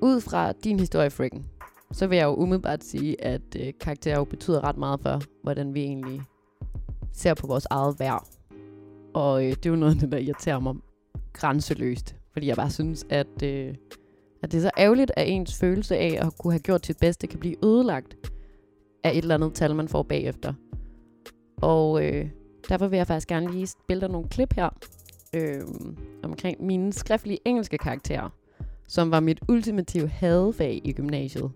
Ud 0.00 0.20
fra 0.20 0.52
din 0.52 0.80
historie, 0.80 1.10
Frikken, 1.10 1.50
så 1.92 2.06
vil 2.06 2.18
jeg 2.18 2.24
jo 2.24 2.34
umiddelbart 2.34 2.84
sige, 2.84 3.24
at 3.24 3.56
øh, 3.56 3.72
karakterer 3.80 4.18
jo 4.18 4.24
betyder 4.24 4.64
ret 4.64 4.76
meget 4.76 5.00
for, 5.00 5.20
hvordan 5.42 5.74
vi 5.74 5.80
egentlig 5.80 6.22
ser 7.12 7.34
på 7.34 7.46
vores 7.46 7.66
eget 7.70 8.00
værd. 8.00 8.26
Og 9.14 9.44
øh, 9.44 9.50
det 9.50 9.66
er 9.66 9.70
jo 9.70 9.76
noget 9.76 9.94
af 9.94 10.00
det, 10.00 10.12
der 10.12 10.18
irriterer 10.18 10.60
mig 10.60 10.74
grænseløst. 11.32 12.16
Fordi 12.32 12.46
jeg 12.46 12.56
bare 12.56 12.70
synes, 12.70 13.06
at, 13.10 13.42
øh, 13.42 13.74
at 14.42 14.52
det 14.52 14.58
er 14.58 14.62
så 14.62 14.70
ærgerligt, 14.78 15.12
at 15.16 15.28
ens 15.28 15.58
følelse 15.58 15.96
af 15.96 16.26
at 16.26 16.38
kunne 16.38 16.52
have 16.52 16.60
gjort 16.60 16.86
sit 16.86 16.98
bedste 16.98 17.26
kan 17.26 17.38
blive 17.38 17.64
ødelagt 17.64 18.16
af 19.04 19.10
et 19.10 19.18
eller 19.18 19.34
andet 19.34 19.54
tal, 19.54 19.74
man 19.74 19.88
får 19.88 20.02
bagefter. 20.02 20.54
Og 21.62 22.06
øh, 22.06 22.28
derfor 22.68 22.88
vil 22.88 22.96
jeg 22.96 23.06
faktisk 23.06 23.28
gerne 23.28 23.52
lige 23.52 23.66
spille 23.66 24.00
dig 24.00 24.10
nogle 24.10 24.28
klip 24.28 24.52
her 24.52 24.70
øh, 25.34 25.62
omkring 26.22 26.64
mine 26.64 26.92
skriftlige 26.92 27.38
engelske 27.44 27.78
karakterer 27.78 28.30
som 28.90 29.10
var 29.10 29.20
mit 29.20 29.40
ultimative 29.48 30.08
hadfag 30.08 30.80
i 30.84 30.92
gymnasiet. 30.92 31.50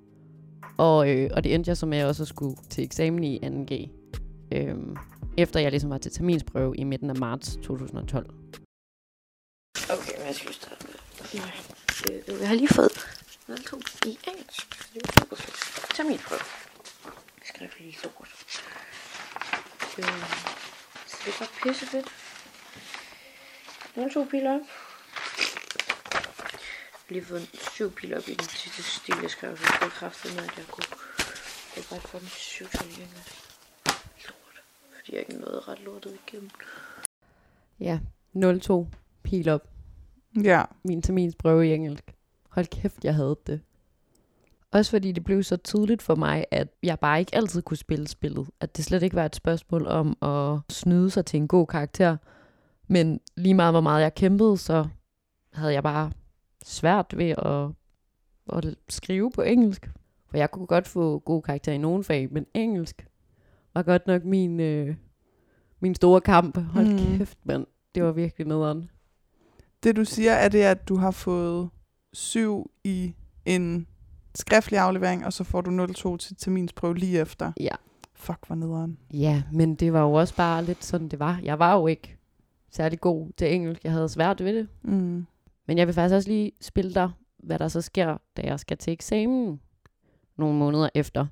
Og, 0.79 1.11
øh, 1.11 1.31
og 1.35 1.45
det 1.45 1.55
endte 1.55 1.69
jeg 1.69 1.77
så 1.77 1.87
med 1.87 2.05
også 2.05 2.23
at 2.23 2.29
skulle 2.29 2.57
til 2.71 2.85
eksamen 2.85 3.25
i 3.25 3.39
2G. 3.39 3.89
øh, 4.53 4.77
efter 5.39 5.61
jeg 5.61 5.71
ligesom 5.71 5.91
var 5.91 5.99
til 5.99 6.13
terminsprøve 6.13 6.77
i 6.77 6.85
midten 6.85 7.11
af 7.11 7.17
marts 7.17 7.57
2012. 7.63 8.31
Okay, 9.91 10.19
men 10.19 10.27
jeg 10.27 10.35
skal 10.35 10.55
starte 10.55 10.87
med. 10.87 10.95
Det, 11.33 12.35
øh, 12.35 12.41
jeg 12.41 12.49
har 12.49 12.55
lige 12.55 12.69
fået 12.69 12.93
02 13.65 13.77
i 14.07 14.19
engelsk. 14.29 14.67
Terminsprøve. 14.93 15.41
Terminprøve. 15.95 16.41
Jeg 17.41 17.47
skriver 17.55 17.71
lige 17.81 17.97
så 18.03 18.09
godt. 18.19 18.35
Øh, 19.99 20.05
så 21.07 21.17
det 21.25 21.35
er 21.35 21.39
bare 21.39 21.49
pisse 21.63 21.87
fedt. 21.87 22.09
02 24.13 24.25
piler 24.25 24.55
op. 24.55 24.61
Jeg 27.09 27.13
lige 27.17 27.25
fået 27.25 27.51
syv 27.75 27.93
piler 27.93 28.17
op 28.17 28.29
i 28.29 28.35
den 28.35 28.49
sidste 28.49 28.83
stil, 28.83 29.15
jeg 29.23 29.31
skrev. 29.31 29.57
Så 29.57 29.63
jeg 29.81 29.91
kraftigt 29.91 30.35
med, 30.35 30.43
at 30.43 30.57
jeg 30.57 30.67
kunne. 30.67 30.87
Det 31.75 31.85
er 31.85 31.89
bare 31.91 32.01
for 32.01 32.19
en 32.19 32.27
syv 32.27 32.67
tal 32.67 32.87
igen. 32.87 33.09
Lort. 34.27 34.63
Fordi 34.97 35.13
jeg 35.13 35.21
ikke 35.21 35.41
nåede 35.41 35.61
ret 35.61 35.81
lortet 35.81 36.19
igennem. 36.27 36.51
Ja, 37.81 37.99
02 38.61 38.89
pil 39.23 39.49
op. 39.49 39.69
Ja. 40.43 40.63
Min 40.83 41.03
terminsprøve 41.03 41.69
i 41.69 41.75
engelsk. 41.75 42.15
Hold 42.49 42.67
kæft, 42.67 43.05
jeg 43.05 43.15
havde 43.15 43.37
det. 43.47 43.61
Også 44.71 44.91
fordi 44.91 45.13
det 45.13 45.25
blev 45.25 45.43
så 45.43 45.57
tydeligt 45.57 46.03
for 46.03 46.15
mig, 46.15 46.45
at 46.51 46.69
jeg 46.83 46.99
bare 46.99 47.21
ikke 47.21 47.35
altid 47.35 47.63
kunne 47.63 47.77
spille 47.77 48.09
spillet. 48.09 48.51
At 48.61 48.77
det 48.77 48.85
slet 48.85 49.03
ikke 49.03 49.17
var 49.17 49.25
et 49.25 49.37
spørgsmål 49.37 49.87
om 49.87 50.17
at 50.23 50.75
snyde 50.75 51.11
sig 51.11 51.27
til 51.27 51.37
en 51.37 51.49
god 51.49 51.67
karakter. 51.67 52.17
Men 52.89 53.21
lige 53.37 53.55
meget 53.55 53.73
hvor 53.73 53.81
meget 53.81 54.03
jeg 54.03 54.15
kæmpede, 54.15 54.59
så 54.59 54.89
havde 55.53 55.73
jeg 55.73 55.83
bare 55.83 56.13
svært 56.65 57.15
ved 57.17 57.31
at, 57.39 57.71
at 58.57 58.75
skrive 58.89 59.31
på 59.31 59.43
engelsk. 59.43 59.91
For 60.31 60.37
jeg 60.37 60.51
kunne 60.51 60.67
godt 60.67 60.89
få 60.89 61.19
gode 61.19 61.43
karakterer 61.43 61.75
i 61.75 61.79
nogle 61.79 62.05
fag, 62.05 62.33
men 62.33 62.47
engelsk 62.55 63.07
var 63.75 63.83
godt 63.83 64.07
nok 64.07 64.25
min, 64.25 64.61
øh, 64.61 64.97
min 65.81 65.95
store 65.95 66.21
kamp. 66.21 66.59
Hold 66.59 66.87
Mm. 66.87 66.99
kæft, 67.19 67.39
mand. 67.45 67.67
Det 67.95 68.03
var 68.05 68.13
virkelig 68.13 68.47
nederen. 68.47 68.91
Det 69.83 69.97
du 69.97 70.05
siger, 70.05 70.33
er 70.33 70.49
det, 70.49 70.63
at 70.63 70.89
du 70.89 70.97
har 70.97 71.11
fået 71.11 71.69
syv 72.13 72.71
i 72.85 73.15
en 73.47 73.87
skriftlig 74.35 74.79
aflevering, 74.81 75.27
og 75.27 75.33
så 75.33 75.45
får 75.45 75.61
du 75.61 75.87
02 75.93 76.17
til 76.17 76.37
terminsprøve 76.37 76.95
lige 76.95 77.21
efter. 77.21 77.53
Ja. 77.61 77.75
Fuck, 78.15 78.47
hvor 78.47 78.57
nederen. 78.57 78.99
Ja, 79.13 79.43
men 79.53 79.75
det 79.75 79.93
var 79.93 80.01
jo 80.01 80.13
også 80.13 80.37
bare 80.37 80.65
lidt 80.65 80.85
sådan, 80.85 81.09
det 81.09 81.19
var. 81.19 81.41
Jeg 81.43 81.59
var 81.59 81.75
jo 81.75 81.87
ikke 81.87 82.17
særlig 82.71 83.01
god 83.01 83.31
til 83.37 83.55
engelsk. 83.55 83.85
Jeg 83.85 83.93
havde 83.93 84.09
svært 84.09 84.45
ved 84.45 84.55
det. 84.57 84.69
Mm. 84.83 85.27
Men 85.67 85.79
jeg 85.79 85.87
vil 85.87 85.95
faktisk 85.95 86.15
også 86.15 86.29
lige 86.29 86.53
spille 86.61 86.95
dig, 86.95 87.11
hvad 87.39 87.59
der 87.59 87.69
så 87.69 87.81
sker, 87.81 88.17
da 88.37 88.43
jeg 88.43 88.61
skal 88.61 88.77
til 88.77 88.93
eksamen. 88.93 89.61
nogle 90.37 90.59
måneder 90.59 90.89
efter. 90.95 91.27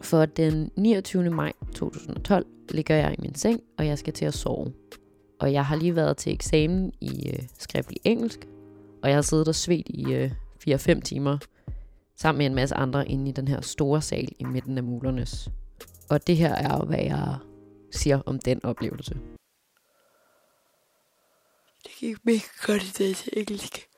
For 0.00 0.26
den 0.26 0.70
29. 0.76 1.30
maj 1.30 1.52
2012 1.74 2.46
ligger 2.70 2.94
jeg 2.94 3.12
i 3.12 3.22
min 3.22 3.34
seng, 3.34 3.60
og 3.78 3.86
jeg 3.86 3.98
skal 3.98 4.12
til 4.12 4.24
at 4.24 4.34
sove. 4.34 4.72
Og 5.40 5.52
jeg 5.52 5.66
har 5.66 5.76
lige 5.76 5.96
været 5.96 6.16
til 6.16 6.32
eksamen 6.32 6.92
i 7.00 7.28
øh, 7.28 7.42
skriftlig 7.58 7.98
engelsk, 8.04 8.48
og 9.02 9.08
jeg 9.08 9.16
har 9.16 9.22
siddet 9.22 9.48
og 9.48 9.54
svedt 9.54 9.88
i 9.88 10.12
øh, 10.12 10.32
4-5 10.68 11.00
timer, 11.00 11.38
sammen 12.16 12.38
med 12.38 12.46
en 12.46 12.54
masse 12.54 12.74
andre 12.74 13.08
inde 13.08 13.28
i 13.28 13.32
den 13.32 13.48
her 13.48 13.60
store 13.60 14.02
sal 14.02 14.28
i 14.38 14.44
midten 14.44 14.78
af 14.78 14.84
mulernes. 14.84 15.50
Og 16.10 16.26
det 16.26 16.36
her 16.36 16.54
er, 16.54 16.84
hvad 16.84 17.02
jeg 17.02 17.36
siger 17.92 18.20
om 18.26 18.38
den 18.38 18.64
oplevelse. 18.64 19.16
Det 21.84 21.92
gik 21.98 22.24
mega 22.24 22.40
godt 22.66 22.82
i 22.82 22.92
dag 22.92 23.16
til 23.16 23.32
engelsk. 23.36 23.88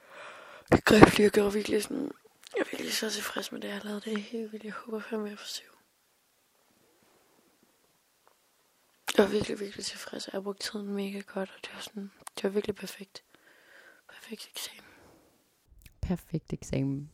Skriftlig, 0.74 1.22
jeg 1.24 1.30
gjorde 1.30 1.52
virkelig 1.52 1.82
sådan... 1.82 2.10
Jeg 2.56 2.60
er 2.60 2.64
virkelig 2.72 2.92
så 2.92 3.10
tilfreds 3.10 3.52
med 3.52 3.60
det, 3.60 3.68
jeg 3.68 3.76
har 3.76 3.84
lavet. 3.84 4.04
Det 4.04 4.12
er 4.12 4.18
helt 4.18 4.52
vildt. 4.52 4.64
Jeg 4.64 4.72
håber 4.72 5.00
fandme, 5.00 5.28
jeg 5.28 5.38
får 5.38 5.46
syv. 5.46 5.64
Jeg 9.18 9.24
var 9.24 9.30
virkelig, 9.30 9.60
virkelig 9.60 9.84
tilfreds. 9.84 10.26
Jeg 10.26 10.32
har 10.32 10.40
brugt 10.40 10.60
tiden 10.60 10.86
mega 10.94 11.20
godt, 11.20 11.50
og 11.50 11.56
det 11.62 11.70
var 11.74 11.80
sådan... 11.80 12.10
Det 12.36 12.44
var 12.44 12.50
virkelig 12.50 12.74
perfekt. 12.76 13.22
Perfekt 14.12 14.48
eksamen. 14.54 14.84
Perfekt 16.00 16.52
eksamen. 16.52 17.10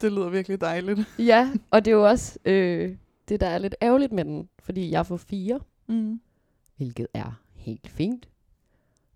Det 0.00 0.12
lyder 0.12 0.28
virkelig 0.28 0.60
dejligt. 0.60 1.00
Ja, 1.18 1.52
og 1.70 1.84
det 1.84 1.90
er 1.90 1.94
jo 1.94 2.06
også 2.08 2.38
øh, 2.44 2.96
det, 3.28 3.40
der 3.40 3.46
er 3.46 3.58
lidt 3.58 3.74
ærgerligt 3.82 4.12
med 4.12 4.24
den, 4.24 4.48
fordi 4.62 4.90
jeg 4.90 5.06
får 5.06 5.16
fire, 5.16 5.60
Mm. 5.86 6.20
hvilket 6.76 7.06
er 7.14 7.40
helt 7.54 7.88
fint. 7.88 8.28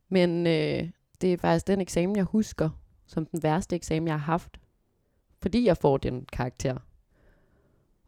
Men 0.09 0.47
øh, 0.47 0.91
det 1.21 1.33
er 1.33 1.37
faktisk 1.37 1.67
den 1.67 1.81
eksamen, 1.81 2.17
jeg 2.17 2.25
husker 2.25 2.71
som 3.07 3.27
den 3.27 3.43
værste 3.43 3.77
eksamen, 3.77 4.07
jeg 4.07 4.15
har 4.15 4.33
haft, 4.33 4.61
fordi 5.43 5.67
jeg 5.67 5.77
får 5.77 5.97
den 5.97 6.27
karakter. 6.33 6.77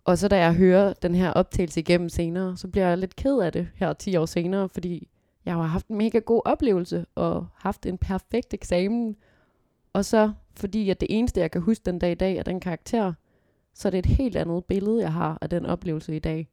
Og 0.04 0.18
så 0.18 0.28
da 0.28 0.38
jeg 0.38 0.54
hører 0.54 0.92
den 0.92 1.14
her 1.14 1.30
optagelse 1.30 1.80
igennem 1.80 2.08
senere, 2.08 2.56
så 2.56 2.68
bliver 2.68 2.88
jeg 2.88 2.98
lidt 2.98 3.16
ked 3.16 3.38
af 3.38 3.52
det 3.52 3.68
her 3.74 3.92
10 3.92 4.16
år 4.16 4.26
senere, 4.26 4.68
fordi 4.68 5.08
jeg 5.44 5.54
har 5.54 5.62
haft 5.62 5.88
en 5.88 5.96
mega 5.96 6.18
god 6.18 6.42
oplevelse 6.44 7.06
og 7.14 7.46
haft 7.54 7.86
en 7.86 7.98
perfekt 7.98 8.54
eksamen. 8.54 9.16
Og 9.92 10.04
så 10.04 10.32
fordi 10.56 10.90
at 10.90 11.00
det 11.00 11.06
eneste, 11.10 11.40
jeg 11.40 11.50
kan 11.50 11.60
huske 11.60 11.82
den 11.84 11.98
dag 11.98 12.12
i 12.12 12.14
dag, 12.14 12.36
er 12.36 12.42
den 12.42 12.60
karakter, 12.60 13.12
så 13.74 13.88
er 13.88 13.90
det 13.90 13.98
et 13.98 14.06
helt 14.06 14.36
andet 14.36 14.64
billede, 14.64 15.00
jeg 15.00 15.12
har 15.12 15.38
af 15.40 15.50
den 15.50 15.66
oplevelse 15.66 16.16
i 16.16 16.18
dag. 16.18 16.48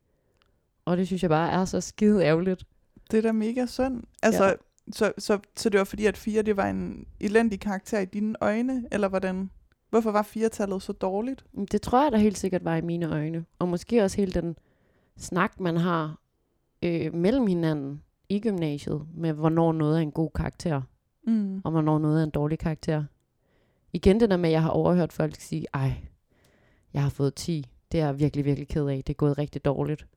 Og 0.85 0.97
det 0.97 1.07
synes 1.07 1.21
jeg 1.21 1.29
bare 1.29 1.51
er 1.51 1.65
så 1.65 1.81
skide 1.81 2.23
ærgerligt. 2.23 2.63
Det 3.11 3.17
er 3.17 3.21
da 3.21 3.31
mega 3.31 3.65
synd. 3.65 4.03
Altså, 4.23 4.45
Ja. 4.45 4.53
Så, 4.91 5.13
så, 5.17 5.39
så 5.55 5.69
det 5.69 5.77
var 5.77 5.83
fordi, 5.83 6.05
at 6.05 6.17
fire 6.17 6.41
det 6.41 6.57
var 6.57 6.69
en 6.69 7.07
elendig 7.19 7.59
karakter 7.59 7.99
i 7.99 8.05
dine 8.05 8.35
øjne, 8.41 8.85
eller 8.91 9.07
hvordan? 9.07 9.49
Hvorfor 9.89 10.11
var 10.11 10.21
firetallet 10.23 10.81
så 10.81 10.93
dårligt? 10.93 11.45
Men 11.53 11.65
Det 11.71 11.81
tror 11.81 12.03
jeg 12.03 12.11
da 12.11 12.17
helt 12.17 12.37
sikkert 12.37 12.65
var 12.65 12.75
i 12.75 12.81
mine 12.81 13.11
øjne. 13.11 13.45
Og 13.59 13.67
måske 13.67 14.03
også 14.03 14.17
hele 14.17 14.31
den 14.41 14.55
snak, 15.17 15.59
man 15.59 15.77
har 15.77 16.19
øh, 16.83 17.13
mellem 17.13 17.47
hinanden 17.47 18.01
i 18.29 18.39
gymnasiet, 18.39 19.01
med 19.15 19.33
hvornår 19.33 19.71
noget 19.71 19.97
er 19.97 20.01
en 20.01 20.11
god 20.11 20.29
karakter, 20.35 20.81
Mm. 21.27 21.61
og 21.63 21.71
hvornår 21.71 21.99
noget 21.99 22.19
er 22.19 22.23
en 22.23 22.29
dårlig 22.29 22.59
karakter. 22.59 23.03
Igen 23.93 24.19
det 24.19 24.29
der 24.29 24.37
med, 24.37 24.49
at 24.49 24.53
jeg 24.53 24.61
har 24.61 24.69
overhørt 24.69 25.13
folk 25.13 25.35
sige, 25.35 25.65
ej, 25.73 25.93
jeg 26.93 27.01
har 27.03 27.09
fået 27.09 27.35
10. 27.35 27.65
Det 27.91 27.99
er 27.99 28.05
jeg 28.05 28.19
virkelig, 28.19 28.45
virkelig 28.45 28.67
ked 28.67 28.87
af. 28.87 29.01
Det 29.07 29.13
er 29.13 29.17
gået 29.17 29.37
rigtig 29.37 29.65
dårligt. 29.65 30.07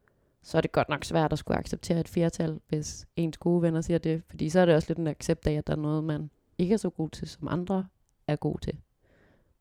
Så 0.43 0.57
er 0.57 0.61
det 0.61 0.73
godt 0.73 0.89
nok 0.89 1.05
svært 1.05 1.33
at 1.33 1.39
skulle 1.39 1.59
acceptere 1.59 2.01
et 2.01 2.09
flertal, 2.09 2.61
hvis 2.69 3.07
ens 3.17 3.39
gode 3.39 3.63
venner 3.63 3.81
siger 3.81 3.99
det. 3.99 4.23
Fordi 4.31 4.51
så 4.51 4.61
er 4.61 4.67
det 4.67 4.75
også 4.75 4.89
lidt 4.89 4.99
en 4.99 5.07
accept 5.07 5.47
af, 5.47 5.53
at 5.53 5.67
der 5.67 5.73
er 5.73 5.77
noget, 5.77 6.05
man 6.05 6.31
ikke 6.59 6.73
er 6.73 6.77
så 6.79 6.91
god 6.91 7.09
til, 7.11 7.29
som 7.29 7.49
andre 7.51 7.87
er 8.27 8.37
gode 8.37 8.61
til. 8.65 8.79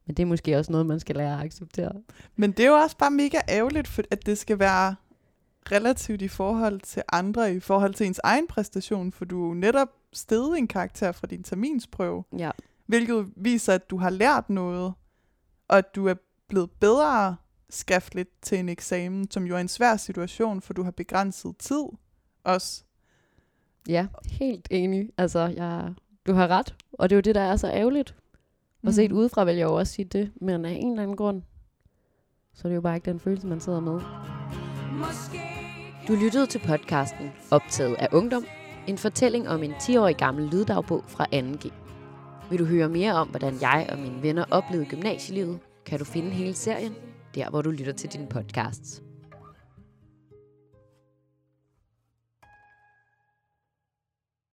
Men 0.06 0.15
det 0.15 0.24
er 0.24 0.28
måske 0.28 0.58
også 0.58 0.72
noget, 0.72 0.88
man 0.88 1.00
skal 1.00 1.15
lære 1.15 1.34
at 1.39 1.46
acceptere. 1.46 1.92
Men 2.36 2.52
det 2.52 2.65
er 2.65 2.70
jo 2.70 2.76
også 2.76 2.98
bare 2.98 3.12
mega 3.12 3.38
ærgerligt, 3.50 3.88
for 3.88 4.04
at 4.12 4.26
det 4.26 4.38
skal 4.38 4.60
være 4.60 4.96
relativt 5.72 6.22
i 6.22 6.28
forhold 6.28 6.80
til 6.82 7.04
andre, 7.13 7.54
i 7.56 7.60
forhold 7.60 7.94
til 7.94 8.08
ens 8.08 8.20
egen 8.24 8.48
præstation, 8.48 9.12
for 9.12 9.26
du 9.26 9.44
er 9.44 9.48
jo 9.48 9.54
netop 9.54 9.88
stedet 10.13 10.58
en 10.58 10.68
karakter 10.68 11.12
fra 11.12 11.28
din 11.28 11.44
terminsprøve, 11.44 12.24
Ja. 12.38 12.52
hvilket 12.86 13.28
viser, 13.36 13.74
at 13.74 13.89
du 13.89 13.98
har 13.98 14.10
lært 14.10 14.50
noget, 14.50 14.94
og 15.68 15.78
at 15.78 15.96
du 15.96 16.06
er 16.08 16.13
blevet 16.48 16.72
bedre 16.72 17.36
skriftligt 17.69 18.29
til 18.41 18.60
en 18.60 18.69
eksamen, 18.69 19.32
som 19.32 19.43
jo 19.45 19.55
er 19.55 19.60
en 19.60 19.67
svær 19.67 19.97
situation, 19.97 20.62
for 20.62 20.73
du 20.73 20.84
har 20.84 20.91
begrænset 20.91 21.58
tid 21.58 21.84
også. 22.43 22.84
Ja, 23.88 24.08
helt 24.32 24.67
enig. 24.71 25.10
Altså, 25.17 25.39
jeg, 25.39 25.93
du 26.27 26.34
har 26.34 26.47
ret. 26.47 26.75
Og 26.93 27.10
det 27.10 27.15
er 27.15 27.17
jo 27.17 27.21
det, 27.21 27.36
der 27.36 27.41
er 27.41 27.55
så 27.55 27.67
ærgerligt. 27.67 28.15
Og 28.88 28.93
set 28.93 29.12
Mhm. 29.12 29.19
udefra 29.19 29.43
vil 29.43 29.55
jeg 29.55 29.63
jo 29.63 29.75
også 29.75 29.93
sige 29.93 30.05
det. 30.05 30.32
Men 30.41 30.65
af 30.65 30.71
en 30.71 30.89
eller 30.89 31.03
anden 31.03 31.17
grund, 31.17 31.41
så 32.53 32.67
er 32.67 32.69
det 32.69 32.75
jo 32.75 32.82
bare 32.82 32.95
ikke 32.95 33.12
den 33.12 33.19
følelse, 33.19 33.47
man 33.47 33.60
sidder 33.60 33.79
med. 33.79 33.99
Du 36.08 36.13
lyttede 36.23 36.45
til 36.47 36.60
podcasten 36.67 37.32
Optaget 37.51 37.95
af 37.95 38.08
Ungdom. 38.12 38.45
En 38.88 38.97
fortælling 38.97 39.49
om 39.49 39.63
en 39.63 39.71
10-årig 39.73 40.15
gammel 40.17 40.49
lyddagbog 40.49 41.03
fra 41.08 41.25
2G. 41.34 41.71
Vil 42.49 42.60
du 42.60 42.65
høre 42.65 42.89
mere 42.89 43.13
om, 43.13 43.27
hvordan 43.27 43.53
jeg 43.62 43.88
og 43.91 43.99
mine 43.99 44.21
venner 44.21 44.45
oplevede 44.51 44.89
gymnasielivet, 44.89 45.60
kan 45.86 45.99
du 45.99 46.05
finde 46.05 46.29
hele 46.29 46.53
serien, 46.53 46.93
der 47.36 47.50
hvor 47.50 47.62
du 47.62 47.72
lytter 47.72 47.94
til 47.94 48.13
dine 48.13 48.28
podcasts. 48.28 49.09